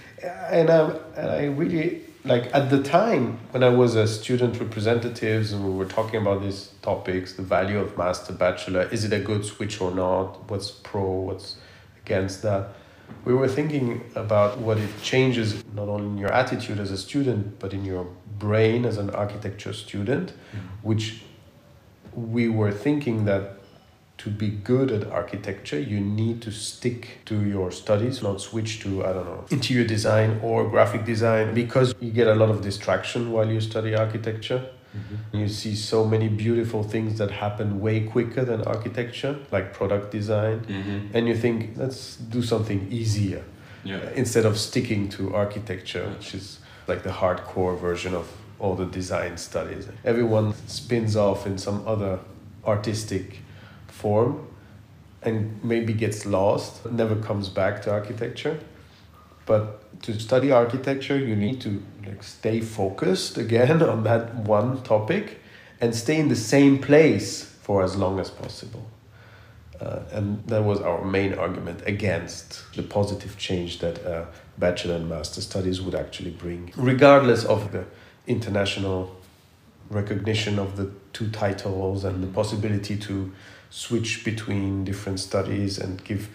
and, 0.51 0.69
I, 0.69 0.91
and 1.17 1.31
I 1.31 1.45
really 1.45 2.03
like 2.25 2.53
at 2.53 2.71
the 2.71 2.83
time 2.83 3.39
when 3.53 3.63
I 3.63 3.69
was 3.69 3.95
a 3.95 4.09
student 4.09 4.59
representatives 4.59 5.53
and 5.53 5.65
we 5.65 5.71
were 5.71 5.91
talking 5.99 6.21
about 6.21 6.43
these 6.43 6.71
topics, 6.83 7.35
the 7.35 7.43
value 7.43 7.79
of 7.79 7.97
master 7.97 8.33
bachelor, 8.33 8.89
is 8.91 9.05
it 9.05 9.13
a 9.13 9.21
good 9.21 9.45
switch 9.45 9.81
or 9.81 9.93
not? 9.93 10.51
What's 10.51 10.73
pro, 10.73 11.09
what's 11.09 11.55
against 12.05 12.43
that? 12.43 12.71
We 13.25 13.35
were 13.35 13.49
thinking 13.49 14.11
about 14.15 14.59
what 14.59 14.79
it 14.79 14.91
changes 15.03 15.63
not 15.75 15.89
only 15.89 16.07
in 16.07 16.19
your 16.19 16.33
attitude 16.33 16.79
as 16.79 16.91
a 16.91 16.97
student, 16.97 17.59
but 17.59 17.73
in 17.73 17.85
your 17.85 18.07
brain 18.39 18.85
as 18.85 18.97
an 18.97 19.11
architecture 19.11 19.73
student, 19.73 20.31
mm-hmm. 20.31 20.59
which 20.83 21.23
we 22.15 22.49
were 22.49 22.73
thinking 22.73 23.25
that 23.27 23.59
to 24.19 24.31
be 24.31 24.49
good 24.49 24.91
at 24.91 25.07
architecture, 25.07 25.79
you 25.79 26.01
need 26.01 26.43
to 26.43 26.51
stick 26.51 27.19
to 27.25 27.45
your 27.45 27.71
studies, 27.71 28.21
not 28.23 28.41
switch 28.41 28.81
to, 28.81 29.05
I 29.05 29.13
don't 29.13 29.27
know, 29.27 29.45
interior 29.51 29.87
design 29.87 30.41
or 30.43 30.69
graphic 30.69 31.05
design, 31.05 31.55
because 31.55 31.95
you 32.01 32.11
get 32.11 32.27
a 32.27 32.35
lot 32.35 32.51
of 32.51 32.61
distraction 32.61 33.31
while 33.31 33.49
you 33.49 33.61
study 33.61 33.95
architecture. 33.95 34.69
Mhm. 34.99 35.41
You 35.41 35.49
see 35.49 35.75
so 35.75 36.05
many 36.05 36.29
beautiful 36.29 36.83
things 36.83 37.19
that 37.19 37.31
happen 37.31 37.81
way 37.81 38.01
quicker 38.01 38.45
than 38.45 38.63
architecture, 38.63 39.37
like 39.53 39.73
product 39.73 40.11
design. 40.13 40.61
Mhm. 40.69 41.15
And 41.15 41.29
you 41.29 41.37
think, 41.37 41.77
let's 41.77 42.17
do 42.17 42.43
something 42.43 42.87
easier 42.91 43.43
Yeah. 43.85 44.01
instead 44.15 44.45
of 44.45 44.57
sticking 44.59 45.09
to 45.11 45.35
architecture, 45.35 46.09
which 46.15 46.35
is 46.35 46.59
like 46.87 47.03
the 47.03 47.11
hardcore 47.21 47.79
version 47.79 48.15
of 48.15 48.27
all 48.59 48.75
the 48.75 48.87
design 48.87 49.37
studies. 49.37 49.87
Everyone 50.05 50.53
spins 50.67 51.15
off 51.17 51.47
in 51.47 51.59
some 51.59 51.83
other 51.87 52.19
artistic 52.67 53.41
form 53.87 54.41
and 55.23 55.61
maybe 55.63 55.93
gets 55.93 56.27
lost, 56.27 56.85
never 56.91 57.17
comes 57.17 57.49
back 57.49 57.83
to 57.83 57.91
architecture. 57.93 58.59
But 59.47 59.63
to 60.03 60.13
study 60.19 60.51
architecture, 60.53 61.19
you 61.19 61.35
need 61.37 61.61
to 61.63 61.83
like 62.09 62.23
stay 62.23 62.61
focused 62.61 63.39
again 63.39 63.83
on 63.95 64.05
that 64.05 64.35
one 64.35 64.83
topic 64.83 65.41
and 65.81 65.95
stay 65.95 66.19
in 66.19 66.29
the 66.29 66.37
same 66.37 66.79
place 66.79 67.45
for 67.45 67.83
as 67.83 67.97
long 67.97 68.19
as 68.19 68.31
possible. 68.31 68.87
Uh, 69.81 70.01
and 70.11 70.45
that 70.49 70.65
was 70.65 70.81
our 70.81 71.05
main 71.05 71.35
argument 71.35 71.81
against 71.87 72.65
the 72.75 72.83
positive 72.83 73.39
change 73.39 73.79
that 73.79 74.05
uh, 74.05 74.25
bachelor 74.59 74.97
and 74.97 75.09
master 75.09 75.41
studies 75.41 75.81
would 75.81 75.95
actually 75.95 76.33
bring, 76.33 76.73
regardless 76.77 77.45
of 77.45 77.71
the 77.71 77.85
international 78.27 79.15
recognition 79.89 80.59
of 80.59 80.77
the 80.77 80.91
two 81.13 81.31
titles 81.31 82.05
and 82.05 82.23
the 82.25 82.27
possibility 82.27 82.97
to 82.97 83.33
switch 83.71 84.25
between 84.25 84.85
different 84.85 85.21
studies 85.21 85.79
and 85.79 86.03
give 86.03 86.29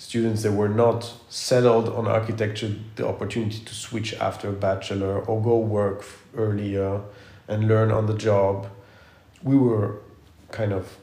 students 0.00 0.42
that 0.44 0.52
were 0.52 0.68
not 0.84 1.12
settled 1.28 1.86
on 1.90 2.06
architecture 2.08 2.74
the 2.96 3.06
opportunity 3.06 3.58
to 3.58 3.74
switch 3.74 4.14
after 4.14 4.48
a 4.48 4.52
bachelor 4.52 5.20
or 5.26 5.42
go 5.42 5.58
work 5.58 6.02
earlier 6.34 7.02
and 7.48 7.68
learn 7.68 7.90
on 7.90 8.06
the 8.06 8.14
job. 8.14 8.66
We 9.42 9.56
were 9.58 9.98
kind 10.52 10.72
of 10.72 10.96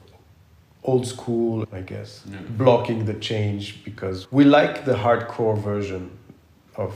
old 0.83 1.05
school, 1.05 1.67
I 1.71 1.81
guess, 1.81 2.23
Yeah. 2.25 2.39
blocking 2.57 3.05
the 3.05 3.13
change 3.13 3.83
because 3.85 4.27
we 4.31 4.43
like 4.43 4.83
the 4.85 4.95
hardcore 4.95 5.57
version 5.71 6.09
of 6.75 6.91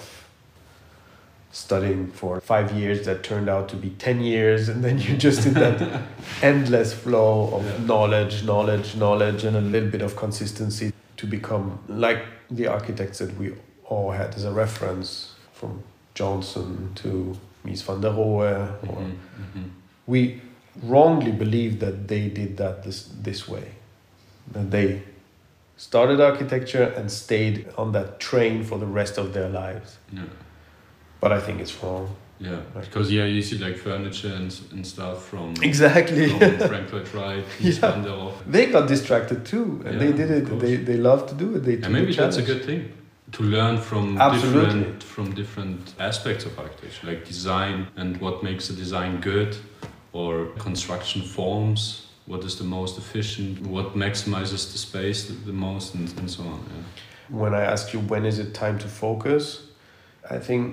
studying 1.51 2.07
for 2.07 2.41
five 2.41 2.71
years 2.71 3.05
that 3.05 3.21
turned 3.23 3.47
out 3.49 3.69
to 3.69 3.75
be 3.75 3.89
10 3.89 4.21
years 4.21 4.69
and 4.69 4.83
then 4.83 4.97
you're 4.97 5.17
just 5.17 5.45
in 5.45 5.53
that 5.53 6.01
endless 6.41 6.93
flow 6.93 7.53
of 7.57 7.63
Yeah. 7.65 7.85
knowledge 7.85 8.43
knowledge 8.43 8.95
knowledge 8.95 9.43
and 9.43 9.55
a 9.57 9.61
little 9.61 9.89
bit 9.89 10.01
of 10.01 10.15
consistency 10.15 10.93
to 11.17 11.27
become 11.27 11.79
like 11.87 12.23
the 12.49 12.67
architects 12.67 13.19
that 13.19 13.37
we 13.37 13.53
all 13.85 14.11
had 14.11 14.33
as 14.35 14.43
a 14.45 14.51
reference 14.51 15.33
from 15.53 15.83
johnson 16.15 16.91
to 16.95 17.37
mies 17.65 17.81
van 17.83 18.01
der 18.01 18.11
rohe 18.11 18.51
or 18.87 19.01
Mhm. 19.01 19.15
Mhm. 19.55 19.69
we 20.07 20.41
wrongly 20.83 21.31
believe 21.31 21.79
that 21.79 22.07
they 22.07 22.29
did 22.29 22.57
that 22.57 22.83
this 22.83 23.09
this 23.23 23.47
way 23.47 23.65
that 24.53 24.71
they 24.71 25.01
started 25.77 26.19
architecture 26.21 26.93
and 26.97 27.11
stayed 27.11 27.65
on 27.77 27.91
that 27.91 28.19
train 28.19 28.63
for 28.63 28.77
the 28.79 28.85
rest 28.85 29.17
of 29.17 29.33
their 29.33 29.49
lives 29.49 29.97
Yeah. 30.13 30.23
but 31.21 31.31
i 31.31 31.39
think 31.39 31.59
it's 31.61 31.75
wrong 31.83 32.07
Yeah. 32.41 32.59
Because 32.73 33.11
yeah, 33.11 33.25
you 33.25 33.41
see 33.41 33.57
like 33.59 33.77
furniture 33.77 34.33
and, 34.33 34.51
and 34.71 34.85
stuff 34.85 35.25
from 35.29 35.53
exactly 35.61 36.29
from 36.29 36.57
Frank 36.69 36.91
Lloyd 36.91 37.13
Wright, 37.13 37.45
Yeah. 37.59 38.31
they 38.47 38.65
got 38.71 38.87
distracted 38.87 39.45
too 39.45 39.81
and 39.85 40.01
they 40.01 40.11
did 40.11 40.31
it 40.31 40.59
they, 40.59 40.75
they 40.77 40.97
love 40.97 41.27
to 41.29 41.35
do 41.35 41.55
it 41.55 41.59
they 41.59 41.75
And 41.75 41.93
maybe 41.93 42.13
that's 42.13 42.37
a 42.37 42.41
good 42.51 42.63
thing 42.65 42.81
to 43.33 43.43
learn 43.43 43.77
from 43.77 44.17
Absolutely. 44.19 44.61
different 44.63 45.03
from 45.03 45.33
different 45.35 45.93
aspects 45.99 46.45
of 46.45 46.57
architecture, 46.59 47.07
like 47.07 47.25
design 47.25 47.87
and 47.95 48.17
what 48.17 48.43
makes 48.43 48.69
a 48.69 48.73
design 48.73 49.21
good, 49.21 49.55
or 50.13 50.47
construction 50.67 51.21
forms. 51.21 52.07
What 52.25 52.43
is 52.43 52.55
the 52.57 52.63
most 52.63 52.97
efficient? 52.97 53.65
What 53.65 53.95
maximizes 53.95 54.71
the 54.71 54.77
space 54.77 55.19
the, 55.27 55.33
the 55.33 55.53
most, 55.53 55.95
and, 55.95 56.07
and 56.19 56.29
so 56.29 56.43
on. 56.43 56.59
Yeah. 56.67 57.37
when 57.41 57.53
I 57.53 57.63
ask 57.73 57.93
you 57.93 57.99
when 58.11 58.25
is 58.25 58.37
it 58.39 58.53
time 58.53 58.77
to 58.79 58.87
focus, 58.87 59.43
I 60.29 60.37
think 60.37 60.63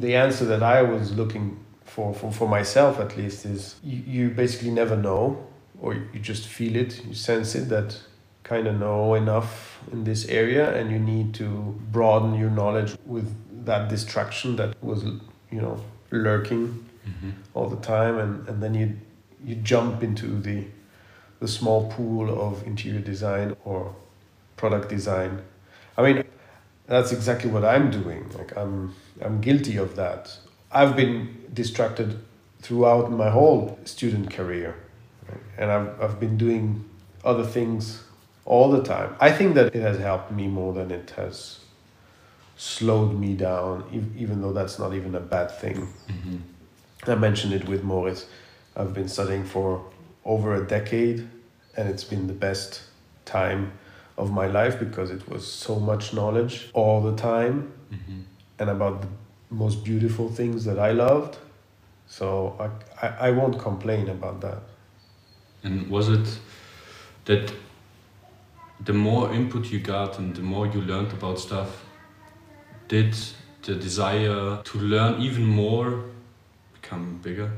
the 0.00 0.14
answer 0.16 0.44
that 0.46 0.62
I 0.62 0.82
was 0.82 1.12
looking 1.12 1.58
for, 1.84 2.14
for, 2.14 2.32
for 2.32 2.48
myself 2.48 2.98
at 3.00 3.16
least, 3.16 3.44
is 3.46 3.76
you, 3.82 4.02
you 4.06 4.30
basically 4.30 4.70
never 4.70 4.96
know, 4.96 5.46
or 5.80 5.94
you 5.94 6.20
just 6.20 6.46
feel 6.46 6.76
it, 6.76 7.04
you 7.06 7.14
sense 7.14 7.54
it 7.54 7.68
that 7.68 7.98
kind 8.42 8.66
of 8.66 8.78
know 8.78 9.14
enough 9.14 9.78
in 9.92 10.04
this 10.04 10.26
area, 10.28 10.74
and 10.78 10.90
you 10.90 10.98
need 10.98 11.34
to 11.34 11.78
broaden 11.92 12.34
your 12.34 12.50
knowledge 12.50 12.96
with 13.06 13.34
that 13.64 13.88
distraction 13.88 14.56
that 14.56 14.74
was, 14.82 15.04
you 15.04 15.60
know, 15.60 15.80
lurking 16.10 16.84
Mhm. 17.06 17.32
all 17.54 17.68
the 17.68 17.76
time. 17.76 18.18
And, 18.18 18.48
and 18.48 18.62
then 18.62 18.74
you 18.74 18.96
you 19.44 19.56
jump 19.56 20.02
into 20.02 20.40
the 20.40 20.64
the 21.40 21.48
small 21.48 21.90
pool 21.92 22.30
of 22.30 22.66
interior 22.66 23.00
design 23.00 23.54
or 23.64 23.94
product 24.56 24.88
design. 24.88 25.42
I 25.98 26.02
mean 26.02 26.24
that's 26.86 27.12
exactly 27.12 27.50
what 27.50 27.64
i'm 27.64 27.90
doing 27.90 28.28
like 28.38 28.56
i'm 28.56 28.94
i'm 29.22 29.40
guilty 29.40 29.76
of 29.76 29.96
that 29.96 30.36
i've 30.72 30.94
been 30.96 31.42
distracted 31.52 32.18
throughout 32.60 33.10
my 33.10 33.30
whole 33.30 33.78
student 33.84 34.30
career 34.30 34.74
right? 35.28 35.40
and 35.58 35.70
I've, 35.70 36.00
I've 36.02 36.20
been 36.20 36.36
doing 36.36 36.84
other 37.24 37.44
things 37.44 38.02
all 38.44 38.70
the 38.70 38.82
time 38.82 39.16
i 39.20 39.30
think 39.32 39.54
that 39.54 39.74
it 39.74 39.80
has 39.82 39.98
helped 39.98 40.30
me 40.30 40.46
more 40.46 40.72
than 40.74 40.90
it 40.90 41.12
has 41.16 41.60
slowed 42.56 43.18
me 43.18 43.34
down 43.34 43.84
even 44.16 44.40
though 44.42 44.52
that's 44.52 44.78
not 44.78 44.94
even 44.94 45.14
a 45.14 45.20
bad 45.20 45.50
thing 45.50 45.88
Mhm. 46.08 46.40
I 47.06 47.14
mentioned 47.16 47.52
it 47.52 47.68
with 47.68 47.82
Moritz. 47.84 48.24
I've 48.76 48.94
been 48.94 49.08
studying 49.08 49.44
for 49.44 49.84
over 50.24 50.54
a 50.54 50.66
decade, 50.66 51.28
and 51.76 51.86
it's 51.88 52.02
been 52.04 52.26
the 52.28 52.32
best 52.32 52.80
time 53.26 53.72
of 54.16 54.30
my 54.30 54.46
life 54.46 54.78
because 54.78 55.10
it 55.10 55.28
was 55.28 55.46
so 55.46 55.78
much 55.80 56.12
knowledge 56.12 56.70
all 56.72 57.00
the 57.02 57.16
time 57.16 57.72
Mm-hmm. 57.92 58.20
and 58.58 58.70
about 58.70 59.02
the 59.02 59.08
most 59.50 59.84
beautiful 59.84 60.28
things 60.28 60.64
that 60.64 60.78
I 60.78 60.90
loved. 60.92 61.38
So 62.08 62.56
I, 62.58 63.06
I, 63.06 63.28
I 63.28 63.30
won't 63.30 63.58
complain 63.58 64.08
about 64.08 64.40
that. 64.40 64.58
And 65.62 65.88
was 65.90 66.08
it 66.08 66.38
that 67.26 67.52
the 68.84 68.92
more 68.92 69.32
input 69.32 69.66
you 69.70 69.78
got 69.80 70.18
and 70.18 70.34
the 70.34 70.42
more 70.42 70.66
you 70.66 70.80
learned 70.80 71.12
about 71.12 71.38
stuff, 71.38 71.84
did 72.88 73.14
the 73.62 73.74
desire 73.76 74.60
to 74.64 74.78
learn 74.78 75.20
even 75.22 75.44
more 75.46 76.04
become 76.74 77.20
bigger? 77.22 77.50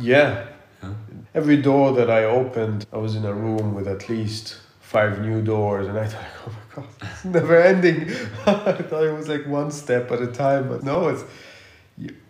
Yeah. 0.00 0.44
Yeah. 0.82 0.92
Every 1.34 1.56
door 1.56 1.92
that 1.94 2.10
I 2.10 2.24
opened, 2.24 2.86
I 2.92 2.98
was 2.98 3.16
in 3.16 3.24
a 3.24 3.32
room 3.32 3.74
with 3.74 3.88
at 3.88 4.08
least 4.08 4.58
five 4.88 5.20
new 5.20 5.42
doors, 5.42 5.86
and 5.86 5.98
I 5.98 6.06
thought, 6.06 6.24
oh 6.46 6.50
my 6.58 6.82
god, 6.82 6.88
it's 7.02 7.24
never 7.24 7.60
ending. 7.60 7.98
I 8.46 8.72
thought 8.88 9.04
it 9.04 9.14
was 9.14 9.28
like 9.28 9.46
one 9.46 9.70
step 9.70 10.10
at 10.10 10.20
a 10.22 10.26
time, 10.28 10.68
but 10.68 10.82
no, 10.82 11.08
it's 11.08 11.24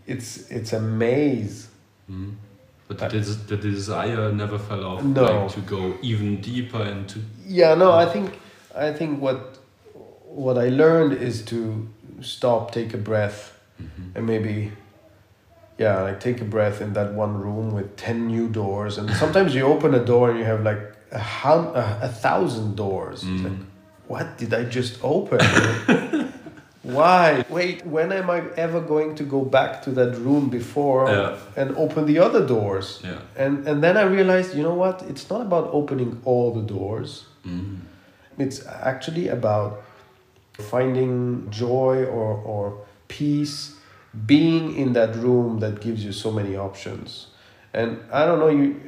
it's 0.07 0.51
it's 0.51 0.73
a 0.73 0.81
maze. 0.81 1.69
Mm. 2.11 2.35
But 2.89 2.99
the, 2.99 3.21
the 3.47 3.57
desire 3.59 4.33
never 4.33 4.59
fell 4.59 4.83
off, 4.85 5.05
No. 5.05 5.23
like 5.45 5.53
to 5.53 5.61
go 5.61 5.95
even 6.01 6.41
deeper 6.41 6.83
into. 6.83 7.21
Yeah, 7.47 7.75
no, 7.75 7.93
I 7.93 8.07
think 8.07 8.41
I 8.75 8.93
think 8.93 9.21
what 9.21 9.59
what 10.25 10.57
I 10.59 10.69
learned 10.71 11.13
is 11.13 11.43
to 11.47 11.87
stop, 12.23 12.73
take 12.73 12.95
a 12.95 12.99
breath, 12.99 13.41
Mhm. 13.81 14.17
and 14.17 14.27
maybe 14.27 14.73
yeah 15.79 16.03
like 16.03 16.19
take 16.19 16.41
a 16.41 16.45
breath 16.45 16.81
in 16.81 16.93
that 16.95 17.15
one 17.15 17.35
room 17.41 17.71
with 17.73 17.97
10 17.97 18.27
new 18.27 18.49
doors 18.49 18.99
and 18.99 19.09
sometimes 19.23 19.55
you 19.55 19.63
open 19.75 19.95
a 19.95 20.05
door 20.05 20.29
and 20.31 20.39
you 20.41 20.45
have 20.45 20.65
like 20.65 20.81
a, 21.13 21.19
hun- 21.19 21.73
a, 21.75 21.99
a 22.03 22.09
thousand 22.09 22.77
doors 22.77 23.23
it's 23.23 23.41
Mm. 23.43 23.45
like 23.45 23.59
what 24.09 24.27
did 24.39 24.53
i 24.55 24.65
just 24.65 24.99
open 25.03 25.41
why 26.83 27.45
wait 27.51 27.85
when 27.87 28.13
am 28.13 28.31
i 28.31 28.41
ever 28.57 28.81
going 28.81 29.15
to 29.15 29.25
go 29.25 29.41
back 29.45 29.83
to 29.83 29.91
that 29.91 30.17
room 30.17 30.49
before 30.49 31.09
Yeah. 31.11 31.37
and 31.57 31.77
open 31.77 32.07
the 32.07 32.19
other 32.19 32.47
doors 32.47 33.01
Yeah. 33.05 33.19
and 33.37 33.67
and 33.69 33.83
then 33.83 33.97
i 33.97 34.03
realized 34.03 34.55
you 34.57 34.63
know 34.63 34.75
what 34.75 35.03
it's 35.11 35.29
not 35.31 35.41
about 35.43 35.69
opening 35.73 36.21
all 36.25 36.53
the 36.55 36.63
doors 36.63 37.25
Mm. 37.45 37.79
it's 38.39 38.67
actually 38.67 39.29
about 39.29 39.83
finding 40.71 41.47
joy 41.51 42.05
or, 42.05 42.35
or 42.45 42.85
peace 43.09 43.75
being 44.27 44.75
in 44.77 44.93
that 44.95 45.15
room 45.17 45.61
that 45.61 45.81
gives 45.81 46.05
you 46.05 46.13
so 46.13 46.31
many 46.31 46.57
options 46.57 47.29
and 47.73 47.99
i 48.13 48.25
don't 48.27 48.39
know 48.41 48.49
you 48.49 48.81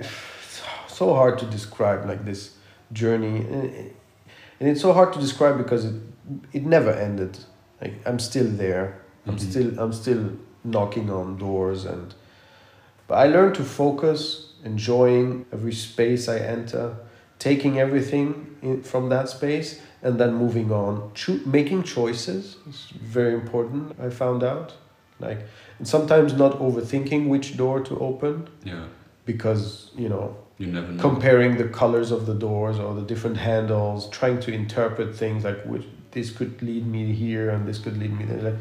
so 1.01 1.15
hard 1.21 1.39
to 1.43 1.47
describe 1.57 2.01
like 2.11 2.23
this 2.31 2.43
journey 3.01 3.37
and 3.55 3.65
and 4.61 4.69
it's 4.71 4.83
so 4.87 4.93
hard 4.99 5.11
to 5.17 5.19
describe 5.27 5.57
because 5.65 5.83
it 5.91 5.97
it 6.59 6.65
never 6.77 6.93
ended 7.09 7.33
like 7.83 7.95
i'm 8.09 8.19
still 8.31 8.51
there 8.65 8.87
i'm 9.27 9.37
Mhm. 9.37 9.51
still 9.51 9.71
i'm 9.83 9.93
still 10.03 10.25
knocking 10.77 11.09
on 11.21 11.27
doors 11.47 11.81
and 11.93 12.15
but 13.09 13.17
i 13.25 13.27
learned 13.37 13.55
to 13.61 13.65
focus 13.83 14.23
enjoying 14.73 15.29
every 15.57 15.73
space 15.89 16.23
i 16.37 16.39
enter 16.57 16.85
taking 17.39 17.79
everything 17.87 18.27
in, 18.63 18.83
from 18.93 19.09
that 19.15 19.27
space 19.37 19.69
and 20.05 20.13
then 20.21 20.33
moving 20.45 20.69
on 20.83 20.93
Cho- 21.21 21.41
making 21.59 21.81
choices 21.97 22.45
is 22.71 22.79
very 23.17 23.35
important 23.43 23.83
i 24.07 24.11
found 24.23 24.43
out 24.53 24.69
like 25.27 25.41
and 25.79 25.87
sometimes 25.97 26.31
not 26.45 26.53
overthinking 26.67 27.23
which 27.35 27.49
door 27.63 27.77
to 27.89 27.95
open 28.11 28.35
Yeah. 28.73 28.85
because 29.31 29.65
you 30.03 30.09
know 30.15 30.27
You 30.61 30.67
never 30.67 30.93
know. 30.93 31.01
comparing 31.01 31.57
the 31.57 31.69
colors 31.69 32.11
of 32.11 32.27
the 32.27 32.35
doors 32.35 32.79
or 32.79 32.95
the 32.95 33.01
different 33.01 33.39
handles 33.39 34.11
trying 34.11 34.41
to 34.41 34.53
interpret 34.53 35.17
things 35.17 35.43
like 35.43 35.65
which 35.65 35.87
this 36.11 36.31
could 36.31 36.61
lead 36.61 36.87
me 36.87 37.15
here 37.15 37.49
and 37.49 37.67
this 37.67 37.79
could 37.79 37.97
lead 37.97 38.13
me 38.19 38.27
there 38.27 38.43
like 38.43 38.61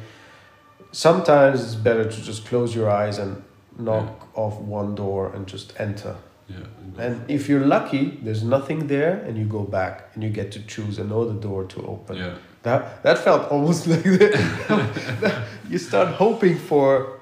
sometimes 0.94 1.62
it's 1.62 1.76
better 1.76 2.06
to 2.10 2.22
just 2.22 2.46
close 2.46 2.74
your 2.74 2.90
eyes 2.90 3.18
and 3.18 3.44
knock 3.78 4.30
off 4.34 4.56
one 4.62 4.96
door 4.96 5.34
and 5.34 5.46
just 5.46 5.78
enter 5.78 6.16
yeah. 6.48 6.60
and 6.98 7.30
if 7.30 7.50
you're 7.50 7.66
lucky 7.66 8.18
there's 8.22 8.44
nothing 8.44 8.88
there 8.88 9.18
and 9.26 9.38
you 9.38 9.44
go 9.44 9.66
back 9.66 10.10
and 10.14 10.24
you 10.24 10.30
get 10.30 10.54
to 10.54 10.62
choose 10.68 11.00
another 11.00 11.34
door 11.34 11.66
to 11.66 11.86
open 11.86 12.16
yeah. 12.16 12.36
that 12.64 13.04
that 13.04 13.18
felt 13.18 13.52
almost 13.52 13.88
like 13.94 14.04
the, 14.04 15.44
you 15.68 15.78
start 15.78 16.08
hoping 16.16 16.58
for 16.58 17.20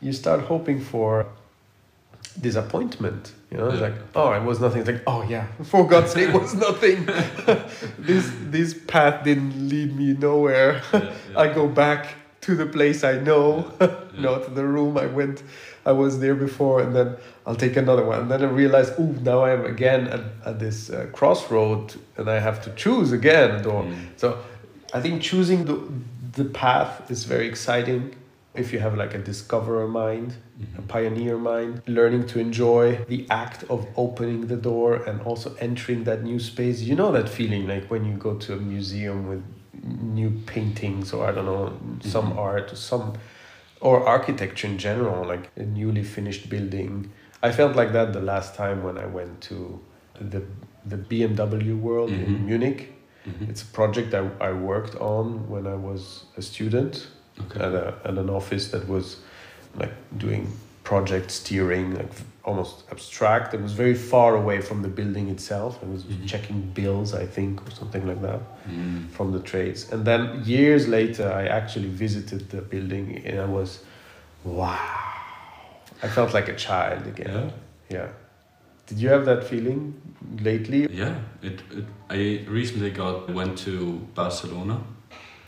you 0.00 0.10
start 0.10 0.40
hoping 0.40 0.80
for 0.80 1.26
disappointment 2.40 3.34
you 3.52 3.58
know 3.58 3.68
it's 3.68 3.80
like 3.82 3.94
oh 4.14 4.32
it 4.32 4.42
was 4.42 4.60
nothing 4.60 4.80
it's 4.80 4.90
like 4.90 5.02
oh 5.06 5.22
yeah 5.28 5.46
for 5.62 5.86
god's 5.86 6.12
sake 6.12 6.30
it 6.30 6.34
was 6.34 6.54
nothing 6.54 7.04
this 7.98 8.32
this 8.50 8.74
path 8.74 9.22
didn't 9.24 9.68
lead 9.68 9.94
me 9.94 10.14
nowhere 10.14 10.82
yeah, 10.92 11.14
yeah. 11.30 11.38
i 11.38 11.52
go 11.52 11.68
back 11.68 12.14
to 12.40 12.56
the 12.56 12.66
place 12.66 13.04
i 13.04 13.18
know 13.18 13.70
Yeah. 14.14 14.20
not 14.20 14.44
to 14.44 14.50
the 14.50 14.64
room 14.64 14.98
I 14.98 15.06
went, 15.06 15.42
I 15.84 15.92
was 15.92 16.20
there 16.20 16.34
before, 16.34 16.80
and 16.82 16.94
then 16.94 17.16
I'll 17.46 17.56
take 17.56 17.76
another 17.76 18.04
one. 18.04 18.20
And 18.20 18.30
then 18.30 18.42
I 18.42 18.48
realize, 18.48 18.90
oh, 18.98 19.14
now 19.22 19.44
I'm 19.44 19.64
again 19.64 20.06
at, 20.08 20.20
at 20.44 20.58
this 20.58 20.90
uh, 20.90 21.06
crossroad, 21.12 21.94
and 22.16 22.28
I 22.28 22.38
have 22.38 22.62
to 22.64 22.70
choose 22.74 23.12
again. 23.12 23.64
Mm. 23.64 23.94
So 24.16 24.38
I 24.92 25.00
think 25.00 25.22
choosing 25.22 25.64
the, 25.64 25.80
the 26.32 26.44
path 26.44 27.10
is 27.10 27.24
very 27.24 27.46
exciting 27.46 28.14
if 28.54 28.72
you 28.72 28.78
have 28.80 28.96
like 28.96 29.14
a 29.14 29.18
discoverer 29.18 29.88
mind, 29.88 30.34
a 30.78 30.82
Mhm. 30.82 30.88
pioneer 30.88 31.38
mind, 31.38 31.82
learning 31.86 32.26
to 32.26 32.38
enjoy 32.38 32.98
the 33.08 33.26
act 33.30 33.64
of 33.70 33.86
opening 33.96 34.46
the 34.48 34.56
door 34.56 34.94
and 35.08 35.20
also 35.22 35.54
entering 35.58 36.04
that 36.04 36.22
new 36.22 36.38
space. 36.38 36.82
You 36.82 36.94
know 36.94 37.10
that 37.12 37.28
feeling 37.28 37.66
like 37.66 37.90
when 37.90 38.04
you 38.04 38.14
go 38.16 38.34
to 38.34 38.52
a 38.54 38.60
museum 38.60 39.26
with 39.28 39.42
new 40.18 40.30
paintings 40.46 41.12
or 41.12 41.26
I 41.26 41.32
don't 41.32 41.46
know, 41.46 41.72
some 42.00 42.32
Mhm. 42.32 42.38
art, 42.38 42.76
some 42.76 43.14
or 43.80 44.06
architecture 44.06 44.68
in 44.68 44.78
general, 44.78 45.24
like 45.26 45.50
a 45.56 45.64
newly 45.64 46.04
finished 46.04 46.48
building. 46.48 47.10
I 47.42 47.50
felt 47.50 47.74
like 47.74 47.92
that 47.92 48.12
the 48.12 48.20
last 48.20 48.54
time 48.54 48.84
when 48.84 48.96
I 48.98 49.06
went 49.06 49.40
to 49.50 49.80
the 50.20 50.42
the 50.84 50.96
BMW 50.98 51.74
World 51.76 52.10
Mhm. 52.10 52.26
in 52.26 52.46
Munich. 52.46 52.92
Mhm. 53.26 53.48
It's 53.50 53.62
a 53.62 53.66
project 53.66 54.12
I, 54.14 54.22
I 54.40 54.52
worked 54.52 54.94
on 54.96 55.48
when 55.48 55.64
I 55.66 55.74
was 55.76 56.24
a 56.36 56.42
student 56.42 57.06
Okay. 57.40 57.60
at, 57.60 57.72
a, 57.72 57.94
at 58.04 58.18
an 58.18 58.28
office 58.30 58.68
that 58.70 58.86
was 58.88 59.16
like 59.76 59.92
doing 60.18 60.46
project 60.84 61.30
steering, 61.30 61.94
like 61.94 62.10
almost 62.44 62.82
abstract. 62.90 63.54
It 63.54 63.60
was 63.62 63.72
very 63.72 63.94
far 63.94 64.34
away 64.36 64.60
from 64.60 64.82
the 64.82 64.88
building 64.88 65.28
itself. 65.28 65.78
I 65.82 65.86
was 65.86 66.02
Mhm. 66.04 66.26
checking 66.26 66.60
bills, 66.74 67.14
I 67.14 67.24
think, 67.26 67.66
or 67.66 67.70
something 67.70 68.06
like 68.06 68.20
that 68.22 68.40
Mm. 68.68 69.08
from 69.10 69.32
the 69.32 69.38
trades. 69.40 69.90
And 69.92 70.04
then 70.04 70.42
years 70.44 70.88
later, 70.88 71.30
I 71.32 71.46
actually 71.46 71.88
visited 71.88 72.50
the 72.50 72.60
building 72.60 73.22
and 73.24 73.40
I 73.40 73.44
was, 73.46 73.78
wow. 74.44 74.78
I 76.02 76.08
felt 76.08 76.34
like 76.34 76.48
a 76.48 76.56
child 76.56 77.06
again. 77.06 77.52
Yeah. 77.88 77.96
Yeah. 77.98 78.08
Did 78.88 78.98
you 78.98 79.08
have 79.10 79.24
that 79.24 79.44
feeling 79.44 79.94
lately? 80.42 80.88
Yeah. 80.92 81.14
It, 81.42 81.60
it. 81.70 81.84
I 82.10 82.44
recently 82.50 82.90
got 82.90 83.30
went 83.32 83.56
to 83.58 84.00
Barcelona, 84.14 84.80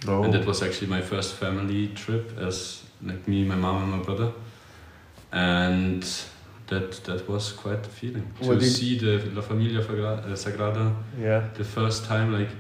No. 0.07 0.23
and 0.25 0.33
that 0.35 0.45
was 0.47 0.63
actually 0.63 0.89
my 0.89 1.01
first 1.01 1.35
family 1.37 1.89
trip 1.89 2.37
as 2.39 2.83
like 3.03 3.27
me, 3.29 3.45
my 3.45 3.55
mom, 3.57 3.83
and 3.83 3.91
my 3.93 3.99
brother, 4.05 4.33
and 5.33 6.03
that 6.67 6.93
that 7.05 7.29
was 7.29 7.53
quite 7.53 7.83
the 7.83 7.89
feeling 7.91 8.27
to 8.41 8.49
What 8.49 8.59
did- 8.61 8.71
see 8.73 8.99
the 8.99 9.19
La 9.35 9.43
Familia 9.43 9.81
uh, 9.81 10.35
Sagrada 10.37 10.95
yeah. 11.21 11.49
the 11.55 11.65
first 11.65 12.05
time. 12.07 12.33
Like, 12.33 12.51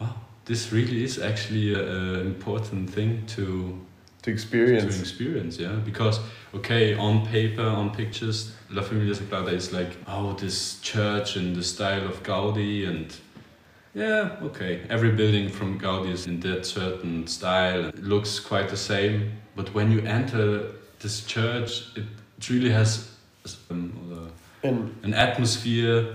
wow, 0.00 0.14
this 0.44 0.72
really 0.72 1.02
is 1.04 1.18
actually 1.18 1.74
an 1.74 2.26
important 2.26 2.90
thing 2.90 3.24
to 3.36 3.78
To 4.22 4.30
experience. 4.30 4.82
to 4.82 4.88
experience. 4.88 5.00
experience, 5.00 5.58
yeah. 5.58 5.84
Because 5.84 6.20
okay, 6.54 6.94
on 6.96 7.26
paper, 7.26 7.64
on 7.66 7.90
pictures, 7.90 8.52
La 8.70 8.82
Familia 8.82 9.14
Sagrada 9.14 9.52
is 9.52 9.72
like, 9.72 9.96
oh, 10.06 10.32
this 10.34 10.78
church 10.82 11.36
in 11.36 11.54
the 11.54 11.62
style 11.62 12.06
of 12.06 12.22
Gaudi, 12.22 12.86
and 12.86 13.06
yeah, 13.94 14.36
okay, 14.42 14.82
every 14.88 15.10
building 15.10 15.48
from 15.48 15.78
Gaudi 15.78 16.12
is 16.12 16.26
in 16.26 16.40
that 16.40 16.64
certain 16.64 17.26
style. 17.26 17.86
It 17.86 18.02
looks 18.02 18.38
quite 18.38 18.68
the 18.68 18.76
same, 18.76 19.32
but 19.56 19.74
when 19.74 19.90
you 19.90 20.00
enter 20.02 20.72
this 21.00 21.24
church, 21.26 21.96
it, 21.96 22.04
it 22.38 22.50
really 22.50 22.70
has 22.70 23.10
um, 23.70 23.92
uh, 24.12 24.68
And 24.68 24.94
an 25.02 25.14
atmosphere, 25.14 26.14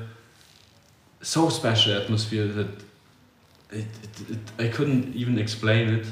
so 1.21 1.49
special 1.49 1.93
atmosphere 2.01 2.47
that 2.47 2.69
it, 3.71 3.85
it, 4.03 4.29
it, 4.29 4.65
I 4.65 4.67
couldn't 4.69 5.15
even 5.15 5.37
explain 5.37 5.89
it. 5.89 6.07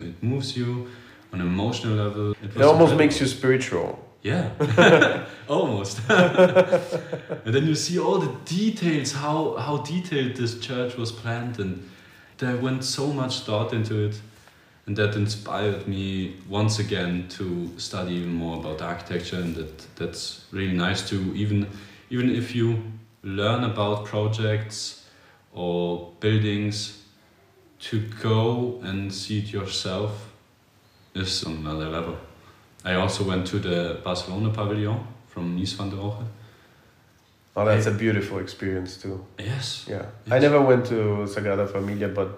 It 0.00 0.22
moves 0.22 0.56
you 0.56 0.88
on 1.32 1.40
an 1.40 1.46
emotional 1.46 1.96
level. 1.96 2.32
it 2.42 2.54
was 2.54 2.66
almost 2.66 2.96
makes 2.96 3.20
you 3.20 3.26
spiritual. 3.26 3.98
Yeah, 4.22 5.24
almost. 5.48 6.00
and 6.08 7.54
then 7.54 7.66
you 7.66 7.74
see 7.74 7.98
all 7.98 8.18
the 8.18 8.34
details, 8.44 9.12
how, 9.12 9.56
how 9.56 9.78
detailed 9.78 10.36
this 10.36 10.58
church 10.60 10.96
was 10.96 11.10
planned, 11.10 11.58
and 11.58 11.88
there 12.38 12.56
went 12.56 12.84
so 12.84 13.12
much 13.12 13.40
thought 13.40 13.72
into 13.72 14.04
it. 14.04 14.20
And 14.86 14.96
that 14.96 15.14
inspired 15.14 15.86
me 15.86 16.36
once 16.48 16.78
again 16.80 17.28
to 17.30 17.70
study 17.78 18.14
even 18.14 18.34
more 18.34 18.58
about 18.58 18.82
architecture, 18.82 19.36
and 19.36 19.54
that 19.54 19.96
that's 19.96 20.46
really 20.50 20.76
nice 20.76 21.08
to 21.10 21.34
even 21.34 21.68
even 22.10 22.34
if 22.34 22.54
you 22.54 22.82
learn 23.22 23.64
about 23.64 24.04
projects 24.04 25.06
or 25.52 26.12
buildings 26.18 27.04
to 27.78 28.00
go 28.22 28.80
and 28.82 29.12
see 29.12 29.38
it 29.38 29.52
yourself 29.52 30.32
is 31.14 31.44
on 31.44 31.58
another 31.58 31.88
level. 31.88 32.16
I 32.84 32.94
also 32.94 33.24
went 33.24 33.46
to 33.48 33.58
the 33.58 34.00
Barcelona 34.04 34.50
pavilion 34.50 34.98
from 35.28 35.56
Mies 35.56 35.74
van 35.76 35.90
der 35.90 35.96
Rohe. 35.96 36.24
Oh, 37.56 37.64
that's 37.64 37.86
a 37.86 37.90
beautiful 37.90 38.38
experience 38.38 38.96
too. 38.96 39.24
Yes. 39.38 39.86
Yeah, 39.88 40.06
I 40.30 40.38
never 40.38 40.60
went 40.60 40.86
to 40.86 41.26
Sagrada 41.26 41.66
Familia, 41.68 42.08
but 42.08 42.28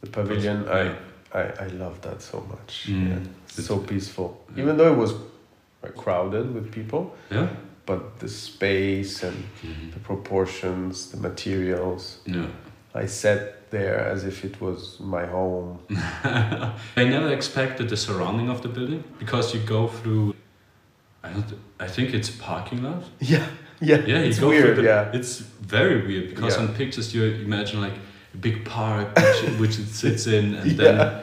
the 0.00 0.10
pavilion, 0.10 0.68
I, 0.68 0.82
Yeah. 0.84 0.94
I, 1.34 1.64
I 1.64 1.66
love 1.68 2.00
that 2.02 2.20
so 2.20 2.40
much. 2.50 2.86
Mm. 2.88 3.08
Yeah, 3.08 3.18
it's 3.46 3.66
so 3.66 3.78
peaceful. 3.78 4.44
Yeah. 4.54 4.62
Even 4.64 4.76
though 4.76 4.92
it 4.92 4.96
was 4.98 5.14
crowded 5.96 6.52
with 6.54 6.70
people, 6.72 7.14
Yeah. 7.30 7.48
but 7.86 8.18
the 8.18 8.28
space 8.28 9.22
and 9.22 9.36
the 9.94 10.00
proportions, 10.00 11.10
the 11.12 11.16
materials. 11.16 12.18
Yeah. 12.26 12.46
I 12.94 13.06
sat 13.06 13.70
there 13.70 13.98
as 13.98 14.24
if 14.24 14.44
it 14.44 14.60
was 14.60 14.98
my 15.00 15.24
home. 15.26 15.78
I 16.24 17.04
never 17.04 17.32
expected 17.32 17.88
the 17.88 17.96
surrounding 17.96 18.50
of 18.50 18.60
the 18.62 18.68
building 18.68 19.02
because 19.18 19.54
you 19.54 19.60
go 19.60 19.88
through. 19.88 20.34
I 21.24 21.30
don't. 21.32 21.46
I 21.80 21.86
think 21.88 22.12
it's 22.14 22.28
a 22.28 22.38
parking 22.38 22.82
lot. 22.82 23.02
Yeah, 23.20 23.46
yeah, 23.80 24.04
Yeah, 24.06 24.18
it's 24.18 24.40
weird. 24.40 24.76
the, 24.76 24.82
yeah, 24.82 25.10
It's 25.14 25.38
very 25.38 26.06
weird 26.06 26.28
because 26.34 26.56
Yeah. 26.56 26.62
on 26.68 26.74
pictures 26.74 27.14
you 27.14 27.24
imagine 27.24 27.80
like 27.80 27.94
a 28.34 28.36
big 28.36 28.64
park 28.64 29.08
which, 29.16 29.58
which 29.60 29.78
it 29.78 29.88
sits 29.88 30.26
in, 30.26 30.54
and 30.54 30.70
then 30.72 31.22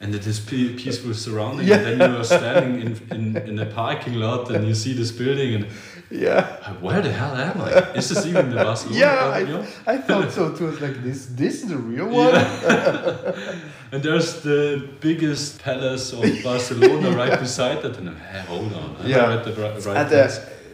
and 0.00 0.14
it 0.14 0.26
is 0.26 0.40
peaceful 0.40 1.14
surrounding, 1.14 1.68
Yeah. 1.68 1.76
and 1.78 2.00
then 2.00 2.10
you 2.10 2.16
are 2.18 2.24
standing 2.24 2.80
in, 2.82 2.92
in 3.16 3.36
in 3.48 3.58
a 3.58 3.66
parking 3.66 4.14
lot 4.14 4.50
and 4.50 4.66
you 4.66 4.74
see 4.74 4.94
this 4.94 5.12
building 5.12 5.54
and 5.54 5.66
yeah. 6.12 6.72
where 6.80 7.00
the 7.02 7.10
hell 7.12 7.34
am 7.34 7.60
I? 7.60 7.70
Is 7.98 8.08
this 8.10 8.26
even 8.26 8.50
the 8.50 8.56
Barcelona 8.56 8.98
Yeah, 9.04 9.32
pavilion? 9.32 9.66
I 9.86 9.96
thought 9.98 10.30
so 10.32 10.52
too. 10.56 10.68
It's 10.68 10.80
like 10.80 11.02
this. 11.02 11.26
This 11.26 11.62
is 11.62 11.68
the 11.70 11.76
real 11.78 12.08
one. 12.08 12.34
And 13.92 14.02
there's 14.02 14.40
the 14.42 14.88
biggest 15.00 15.62
palace 15.62 16.12
of 16.14 16.22
Barcelona 16.44 17.10
right 17.10 17.38
beside 17.38 17.82
that, 17.82 17.98
and 17.98 18.08
I'm, 18.08 18.16
hey, 18.16 18.40
hold 18.48 18.72
on, 18.72 18.96
I 19.00 19.06
Yeah. 19.06 19.34
at 19.36 19.44
the 19.44 19.52
right, 19.52 20.08
the, 20.08 20.28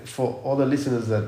for 0.05 0.41
all 0.45 0.55
the 0.57 0.67
listeners 0.67 1.09
that 1.09 1.25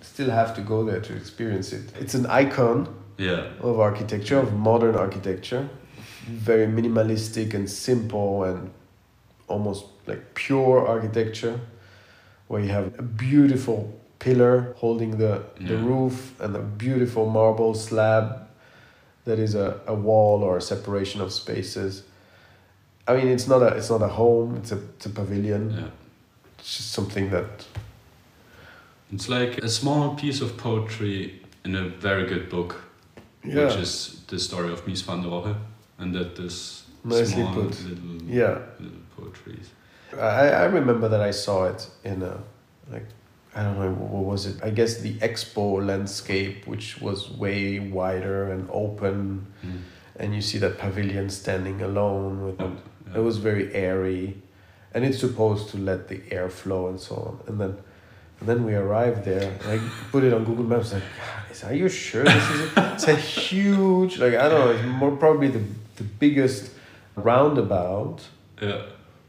still 0.00 0.30
have 0.30 0.52
to 0.56 0.60
go 0.62 0.84
there 0.84 1.00
to 1.00 1.12
experience 1.14 1.72
it, 1.72 1.84
it's 2.00 2.14
an 2.14 2.26
icon 2.26 2.88
Yeah, 3.18 3.46
of 3.60 3.78
architecture, 3.78 4.38
of 4.38 4.52
modern 4.52 4.96
architecture. 4.96 5.68
Very 6.26 6.66
minimalistic 6.66 7.54
and 7.54 7.70
simple 7.70 8.42
and 8.44 8.70
almost 9.46 9.84
like 10.06 10.34
pure 10.34 10.86
architecture, 10.86 11.60
where 12.48 12.60
you 12.62 12.68
have 12.70 12.98
a 12.98 13.02
beautiful 13.02 13.98
pillar 14.18 14.74
holding 14.78 15.18
the, 15.18 15.42
the 15.60 15.76
roof 15.76 16.38
and 16.40 16.56
a 16.56 16.60
beautiful 16.60 17.28
marble 17.30 17.74
slab 17.74 18.48
that 19.24 19.38
is 19.38 19.54
a, 19.54 19.80
a 19.86 19.94
wall 19.94 20.42
or 20.42 20.56
a 20.56 20.60
separation 20.62 21.20
of 21.20 21.32
spaces. 21.32 22.02
I 23.06 23.16
mean, 23.16 23.28
it's 23.28 23.46
not 23.46 23.62
a 23.62 23.68
it's 23.76 23.90
not 23.90 24.02
a 24.02 24.08
home. 24.08 24.56
It's 24.56 24.72
a 24.72 24.76
it's 24.96 25.06
a 25.06 25.10
pavilion. 25.10 25.70
yeah. 25.70 25.90
It's 26.58 26.76
just 26.78 26.90
something 26.92 27.30
that 27.30 27.46
It's 29.12 29.28
like 29.28 29.58
a 29.64 29.68
small 29.68 30.14
piece 30.16 30.40
of 30.42 30.56
poetry 30.56 31.40
in 31.64 31.74
a 31.74 31.88
very 31.88 32.26
good 32.26 32.48
book, 32.50 32.74
Yeah. 33.44 33.66
which 33.66 33.76
is 33.76 34.22
the 34.26 34.38
story 34.38 34.72
of 34.72 34.84
Mies 34.86 35.02
van 35.02 35.22
der 35.22 35.28
Rohe, 35.30 35.54
and 35.98 36.14
that 36.14 36.34
this 36.36 36.84
Nicely 37.04 37.26
small 37.42 37.54
put. 37.54 37.84
little 37.84 38.22
yeah. 38.26 38.58
little 38.80 39.02
poetries. 39.16 39.70
I, 40.16 40.48
I 40.50 40.64
remember 40.64 41.08
that 41.08 41.20
I 41.20 41.30
saw 41.32 41.66
it 41.66 41.88
in 42.04 42.22
a 42.22 42.38
like 42.90 43.06
I 43.54 43.62
don't 43.62 43.78
know 43.78 43.90
what 43.92 44.24
was 44.24 44.46
it? 44.46 44.56
I 44.62 44.70
guess 44.70 44.98
the 44.98 45.14
expo 45.14 45.84
landscape 45.84 46.66
which 46.66 47.00
was 47.00 47.30
way 47.30 47.78
wider 47.78 48.52
and 48.52 48.68
open. 48.72 49.46
Mm. 49.64 49.80
and 50.20 50.34
you 50.34 50.40
see 50.42 50.58
that 50.58 50.78
pavilion 50.78 51.28
standing 51.30 51.80
alone 51.82 52.44
with 52.46 52.60
Oh, 52.60 52.72
it. 53.14 53.20
was 53.22 53.38
very 53.38 53.72
airy. 53.74 54.36
And 54.94 55.04
it's 55.04 55.18
supposed 55.20 55.68
to 55.70 55.76
let 55.78 56.08
the 56.08 56.20
air 56.30 56.48
flow 56.48 56.88
and 56.88 56.98
so 56.98 57.14
on. 57.14 57.40
And 57.48 57.60
then 57.60 57.76
and 58.40 58.48
then 58.48 58.64
we 58.64 58.74
arrived 58.74 59.24
there. 59.24 59.50
And 59.62 59.70
I 59.72 59.78
put 60.12 60.24
it 60.24 60.32
on 60.32 60.44
Google 60.44 60.64
Maps. 60.64 60.92
Like 60.92 61.02
"God, 61.02 61.50
is- 61.50 61.64
are 61.64 61.74
you 61.74 61.88
sure 61.88 62.24
this 62.24 62.50
is 62.50 62.60
a, 62.76 62.92
it's 62.94 63.08
a 63.08 63.16
huge 63.16 64.18
like 64.18 64.34
I 64.34 64.48
don't 64.48 64.60
know 64.64 64.70
it's 64.72 64.84
more 65.02 65.14
probably 65.16 65.48
the, 65.48 65.62
the 65.96 66.04
biggest 66.04 66.70
roundabout 67.16 68.26
yeah, 68.62 68.82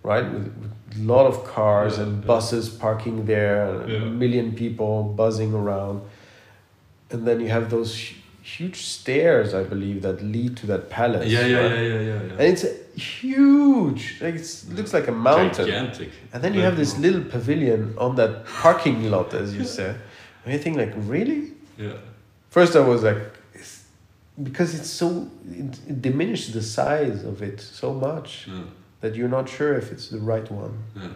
right? 0.10 0.28
With, 0.34 0.48
with 0.62 0.74
a 1.02 1.04
lot 1.14 1.26
of 1.32 1.36
cars 1.56 1.94
Yeah, 1.98 2.04
and 2.04 2.12
yeah. 2.24 2.28
buses 2.34 2.66
parking 2.86 3.18
there, 3.34 3.58
and 3.70 3.90
Yeah. 3.92 4.02
a 4.10 4.10
million 4.24 4.48
people 4.64 4.94
buzzing 5.22 5.54
around. 5.62 5.98
And 7.12 7.20
then 7.28 7.38
you 7.44 7.50
have 7.58 7.66
those 7.76 7.92
hu- 8.04 8.16
huge 8.58 8.80
stairs, 8.98 9.50
I 9.62 9.64
believe, 9.74 9.98
that 10.08 10.18
lead 10.36 10.52
to 10.62 10.66
that 10.72 10.84
palace. 10.90 11.28
yeah, 11.36 11.46
yeah, 11.46 11.58
right? 11.62 11.72
yeah, 11.72 11.82
yeah, 11.94 12.02
yeah, 12.12 12.22
yeah. 12.28 12.40
And 12.40 12.46
it's 12.54 12.66
huge. 13.22 14.04
Like 14.24 14.36
it's, 14.42 14.54
it 14.70 14.74
looks 14.78 14.94
like 14.98 15.08
a 15.16 15.18
mountain. 15.32 15.66
Gigantic. 15.66 16.10
And 16.34 16.40
then 16.44 16.52
you 16.58 16.62
have 16.68 16.78
this 16.84 16.94
little 17.06 17.24
pavilion 17.36 17.82
on 18.06 18.12
that 18.22 18.34
parking 18.62 19.00
lot, 19.14 19.30
as 19.42 19.48
you 19.58 19.66
said. 19.78 19.96
And 20.44 20.50
you 20.54 20.60
think, 20.66 20.76
like, 20.84 20.94
really? 21.16 21.42
Yeah, 21.78 21.98
First, 22.50 22.72
I 22.76 22.84
was 22.94 23.02
like, 23.10 23.22
it's, 23.60 23.74
because 24.48 24.70
it's 24.78 24.90
so, 25.02 25.08
it, 25.64 25.72
it 25.92 25.98
diminishes 26.02 26.52
the 26.60 26.66
size 26.80 27.20
of 27.32 27.36
it 27.50 27.58
so 27.82 27.90
much 28.08 28.30
yeah, 28.48 28.64
that 29.02 29.16
you're 29.16 29.30
not 29.30 29.48
sure 29.50 29.76
if 29.78 29.92
it's 29.92 30.10
the 30.10 30.20
right 30.20 30.50
one. 30.52 30.74
yeah. 30.96 31.08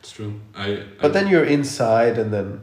It's 0.00 0.12
true. 0.12 0.40
I. 0.56 0.82
But 1.00 1.10
I, 1.10 1.14
then 1.14 1.28
you're 1.28 1.44
inside 1.44 2.18
and 2.18 2.32
then 2.32 2.60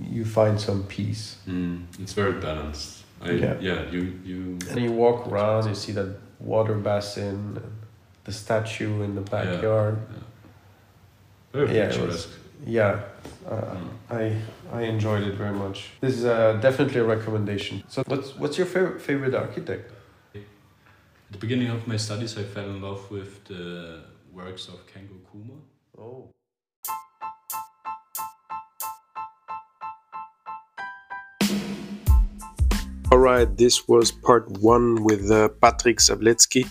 you 0.00 0.24
find 0.24 0.58
some 0.60 0.82
peace. 0.84 1.36
Mm, 1.48 1.84
it's 2.00 2.14
very 2.14 2.32
balanced. 2.40 3.04
I, 3.20 3.30
Yeah. 3.32 3.56
yeah. 3.60 3.90
you 3.90 4.18
you. 4.24 4.58
And 4.70 4.80
you 4.80 4.92
walk 4.92 5.26
around, 5.28 5.68
you 5.68 5.74
see 5.74 5.92
that 5.92 6.08
water 6.40 6.74
basin 6.74 7.56
and 7.56 7.72
the 8.24 8.32
statue 8.32 9.02
in 9.02 9.14
the 9.14 9.20
backyard. 9.20 9.98
Very 11.52 11.66
Yeah, 11.74 11.82
it 11.84 11.88
was- 11.88 11.96
picturesque. 11.98 12.28
Yeah, 12.66 13.00
uh, 13.46 13.56
Mm. 13.56 13.88
I 14.10 14.22
I 14.78 14.82
enjoyed 14.88 15.22
it 15.24 15.34
very 15.34 15.52
much. 15.64 15.90
This 16.00 16.14
is 16.16 16.24
uh, 16.24 16.54
definitely 16.62 17.00
a 17.00 17.04
recommendation. 17.04 17.82
So 17.88 18.02
what's 18.06 18.28
what's 18.38 18.56
your 18.56 18.66
favorite 18.66 19.00
favorite 19.02 19.34
architect? 19.34 19.90
At 21.26 21.32
the 21.32 21.38
beginning 21.38 21.70
of 21.70 21.86
my 21.86 21.96
studies, 21.96 22.36
I 22.36 22.42
fell 22.42 22.68
in 22.70 22.82
love 22.82 23.10
with 23.10 23.44
the 23.44 24.04
works 24.32 24.68
of 24.68 24.86
Kengo 24.86 25.18
Kuma. 25.30 25.54
Oh. 25.98 26.30
All 33.10 33.18
right, 33.18 33.56
this 33.56 33.88
was 33.88 34.10
part 34.10 34.50
one 34.60 35.04
with 35.04 35.30
uh, 35.30 35.48
Patryk 35.62 35.98
Sabletsky. 35.98 36.68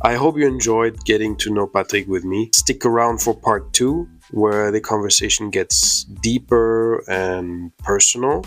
I 0.00 0.14
hope 0.14 0.38
you 0.38 0.46
enjoyed 0.46 1.04
getting 1.04 1.36
to 1.36 1.52
know 1.52 1.66
Patryk 1.66 2.08
with 2.08 2.24
me. 2.24 2.50
Stick 2.54 2.84
around 2.86 3.20
for 3.20 3.34
part 3.34 3.72
two, 3.72 4.08
where 4.30 4.70
the 4.70 4.80
conversation 4.80 5.50
gets 5.50 6.04
deeper 6.04 7.04
and 7.08 7.76
personal. 7.78 8.44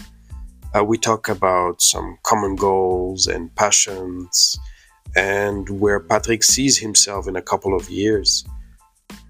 Uh, 0.75 0.83
we 0.83 0.97
talk 0.97 1.29
about 1.29 1.81
some 1.81 2.17
common 2.23 2.55
goals 2.55 3.27
and 3.27 3.53
passions, 3.55 4.57
and 5.15 5.69
where 5.69 5.99
Patryk 5.99 6.43
sees 6.43 6.77
himself 6.77 7.27
in 7.27 7.35
a 7.35 7.41
couple 7.41 7.75
of 7.75 7.89
years. 7.89 8.43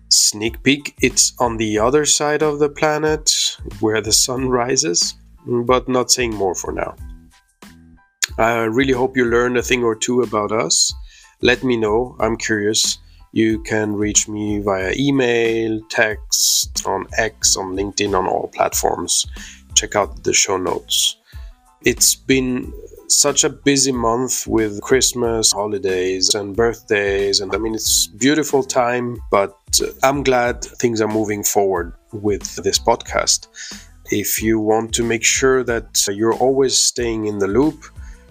Sneak 0.10 0.62
peek, 0.64 0.96
it's 1.02 1.34
on 1.40 1.58
the 1.58 1.80
other 1.80 2.06
side 2.06 2.42
of 2.42 2.60
the 2.60 2.70
planet 2.70 3.32
where 3.80 4.02
the 4.02 4.12
sun 4.12 4.50
rises, 4.62 5.16
but 5.46 5.88
not 5.88 6.12
saying 6.12 6.34
more 6.34 6.56
for 6.56 6.72
now. 6.72 6.96
I 8.38 8.64
really 8.64 8.94
hope 8.94 9.16
you 9.16 9.26
learned 9.26 9.58
a 9.58 9.62
thing 9.62 9.84
or 9.84 9.96
two 9.96 10.22
about 10.22 10.52
us. 10.52 10.94
Let 11.42 11.64
me 11.64 11.78
know, 11.78 12.16
I'm 12.20 12.38
curious. 12.38 12.98
You 13.32 13.62
can 13.64 13.94
reach 13.94 14.28
me 14.28 14.60
via 14.60 14.94
email, 14.98 15.82
text, 15.90 16.86
on 16.86 17.06
X, 17.18 17.58
on 17.58 17.76
LinkedIn, 17.76 18.18
on 18.18 18.28
all 18.28 18.50
platforms. 18.54 19.26
Check 19.74 19.96
out 19.96 20.24
the 20.24 20.34
show 20.34 20.58
notes. 20.58 21.18
It's 21.84 22.16
been 22.16 22.74
such 23.08 23.44
a 23.44 23.50
busy 23.50 23.92
month 23.92 24.48
with 24.48 24.82
Christmas, 24.82 25.52
holidays, 25.52 26.34
and 26.34 26.56
birthdays. 26.56 27.40
And 27.40 27.54
I 27.54 27.58
mean, 27.58 27.76
it's 27.76 28.08
beautiful 28.08 28.64
time, 28.64 29.18
but 29.32 29.56
I'm 30.04 30.24
glad 30.24 30.64
things 30.64 31.02
are 31.02 31.08
moving 31.08 31.44
forward 31.44 31.94
with 32.12 32.56
this 32.64 32.80
podcast. 32.80 33.48
If 34.12 34.42
you 34.42 34.60
want 34.60 34.94
to 34.96 35.04
make 35.04 35.24
sure 35.24 35.64
that 35.64 36.08
you're 36.08 36.36
always 36.36 36.78
staying 36.78 37.26
in 37.26 37.40
the 37.40 37.48
loop, 37.48 37.86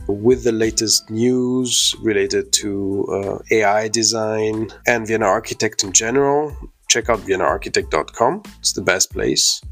with 0.06 0.44
the 0.44 0.52
latest 0.52 1.08
news 1.10 1.94
related 2.00 2.52
to 2.52 3.06
uh, 3.10 3.38
AI 3.50 3.88
design 3.88 4.68
and 4.86 5.06
Vienna 5.06 5.26
Architect 5.26 5.82
in 5.82 5.92
general, 5.92 6.54
check 6.88 7.08
out 7.08 7.20
viennaarchitect.com. 7.20 8.42
It's 8.58 8.72
the 8.72 8.82
best 8.82 9.12
place 9.12 9.62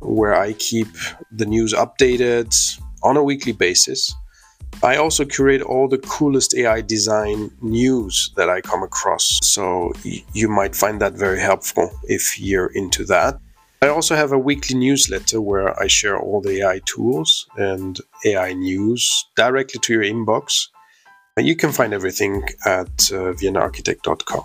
where 0.00 0.34
I 0.34 0.52
keep 0.54 0.88
the 1.32 1.46
news 1.46 1.72
updated 1.72 2.54
on 3.02 3.16
a 3.16 3.22
weekly 3.22 3.52
basis. 3.52 4.14
I 4.82 4.96
also 4.96 5.26
curate 5.26 5.60
all 5.60 5.88
the 5.88 5.98
coolest 5.98 6.54
AI 6.56 6.80
design 6.80 7.50
news 7.60 8.32
that 8.36 8.48
I 8.48 8.62
come 8.62 8.82
across, 8.82 9.38
so 9.42 9.92
you 10.32 10.48
might 10.48 10.74
find 10.74 11.00
that 11.02 11.12
very 11.12 11.38
helpful 11.38 11.90
if 12.04 12.40
you're 12.40 12.72
into 12.74 13.04
that. 13.04 13.38
I 13.82 13.88
also 13.88 14.16
have 14.16 14.32
a 14.32 14.38
weekly 14.38 14.76
newsletter 14.76 15.40
where 15.40 15.78
I 15.78 15.86
share 15.86 16.18
all 16.18 16.40
the 16.40 16.62
AI 16.62 16.80
tools 16.86 17.46
and 17.56 17.98
AI 18.24 18.54
news 18.54 19.26
directly 19.36 19.80
to 19.80 19.92
your 19.92 20.02
inbox. 20.02 20.68
You 21.36 21.56
can 21.56 21.72
find 21.72 21.92
everything 21.92 22.42
at 22.64 22.88
uh, 23.12 23.32
viennaarchitect.com. 23.36 24.44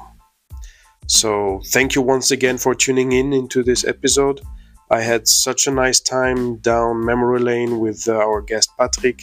So, 1.07 1.61
thank 1.67 1.95
you 1.95 2.01
once 2.01 2.31
again 2.31 2.57
for 2.57 2.75
tuning 2.75 3.13
in 3.13 3.31
into 3.31 3.63
this 3.63 3.85
episode. 3.85 4.41
I 4.89 5.01
had 5.01 5.27
such 5.27 5.67
a 5.67 5.71
nice 5.71 5.99
time 5.99 6.57
down 6.57 7.05
memory 7.05 7.39
lane 7.39 7.79
with 7.79 8.07
uh, 8.07 8.15
our 8.15 8.41
guest 8.41 8.69
Patryk. 8.79 9.21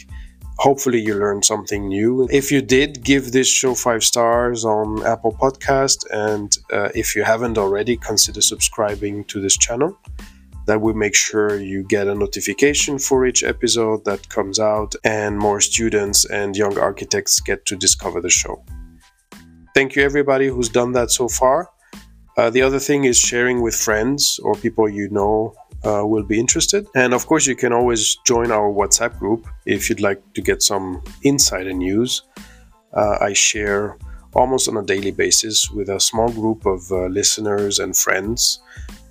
Hopefully, 0.63 1.01
you 1.01 1.13
learned 1.15 1.43
something 1.43 1.89
new. 1.89 2.25
If 2.31 2.49
you 2.49 2.61
did, 2.61 3.03
give 3.03 3.33
this 3.33 3.49
show 3.49 3.75
five 3.75 4.01
stars 4.01 4.63
on 4.63 5.05
Apple 5.05 5.33
Podcast, 5.33 6.05
and 6.09 6.57
uh, 6.71 6.87
if 6.95 7.17
you 7.17 7.23
haven't 7.25 7.57
already, 7.57 7.97
consider 7.97 8.39
subscribing 8.39 9.25
to 9.25 9.41
this 9.41 9.57
channel. 9.57 9.99
That 10.67 10.79
will 10.79 10.93
make 10.93 11.15
sure 11.15 11.59
you 11.59 11.83
get 11.83 12.07
a 12.07 12.15
notification 12.15 12.97
for 12.97 13.25
each 13.25 13.43
episode 13.43 14.05
that 14.05 14.29
comes 14.29 14.57
out, 14.57 14.95
and 15.03 15.37
more 15.37 15.59
students 15.59 16.23
and 16.23 16.55
young 16.55 16.77
architects 16.77 17.41
get 17.41 17.65
to 17.65 17.75
discover 17.75 18.21
the 18.21 18.29
show. 18.29 18.63
Thank 19.75 19.97
you, 19.97 20.03
everybody 20.03 20.47
who's 20.47 20.69
done 20.69 20.93
that 20.93 21.11
so 21.11 21.27
far. 21.27 21.67
Uh, 22.37 22.49
the 22.49 22.61
other 22.61 22.79
thing 22.79 23.03
is 23.03 23.19
sharing 23.19 23.61
with 23.61 23.75
friends 23.75 24.39
or 24.41 24.55
people 24.55 24.87
you 24.87 25.09
know 25.09 25.53
uh, 25.85 26.05
will 26.05 26.23
be 26.23 26.39
interested. 26.39 26.87
And 26.95 27.13
of 27.13 27.25
course, 27.27 27.45
you 27.45 27.55
can 27.55 27.73
always 27.73 28.15
join 28.25 28.51
our 28.51 28.69
WhatsApp 28.71 29.17
group 29.19 29.47
if 29.65 29.89
you'd 29.89 30.01
like 30.01 30.21
to 30.33 30.41
get 30.41 30.61
some 30.61 31.03
insider 31.23 31.73
news. 31.73 32.23
Uh, 32.93 33.17
I 33.19 33.33
share 33.33 33.97
almost 34.33 34.67
on 34.67 34.77
a 34.77 34.83
daily 34.83 35.11
basis 35.11 35.69
with 35.71 35.89
a 35.89 35.99
small 35.99 36.31
group 36.31 36.65
of 36.65 36.91
uh, 36.91 37.05
listeners 37.07 37.79
and 37.79 37.95
friends. 37.95 38.61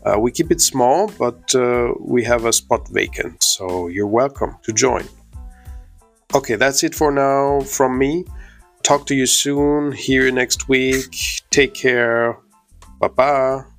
Uh, 0.04 0.18
we 0.18 0.32
keep 0.32 0.50
it 0.50 0.60
small, 0.60 1.10
but 1.18 1.54
uh, 1.54 1.92
we 2.00 2.24
have 2.24 2.44
a 2.44 2.52
spot 2.52 2.88
vacant, 2.88 3.42
so 3.42 3.86
you're 3.86 4.06
welcome 4.06 4.56
to 4.62 4.72
join. 4.72 5.04
Okay, 6.34 6.56
that's 6.56 6.82
it 6.82 6.94
for 6.94 7.12
now 7.12 7.60
from 7.60 7.98
me. 7.98 8.24
Talk 8.82 9.06
to 9.06 9.14
you 9.14 9.26
soon. 9.26 9.94
You 10.06 10.32
next 10.32 10.68
week. 10.68 11.42
Take 11.50 11.74
care. 11.74 12.36
Bye 12.98 13.08
bye. 13.08 13.71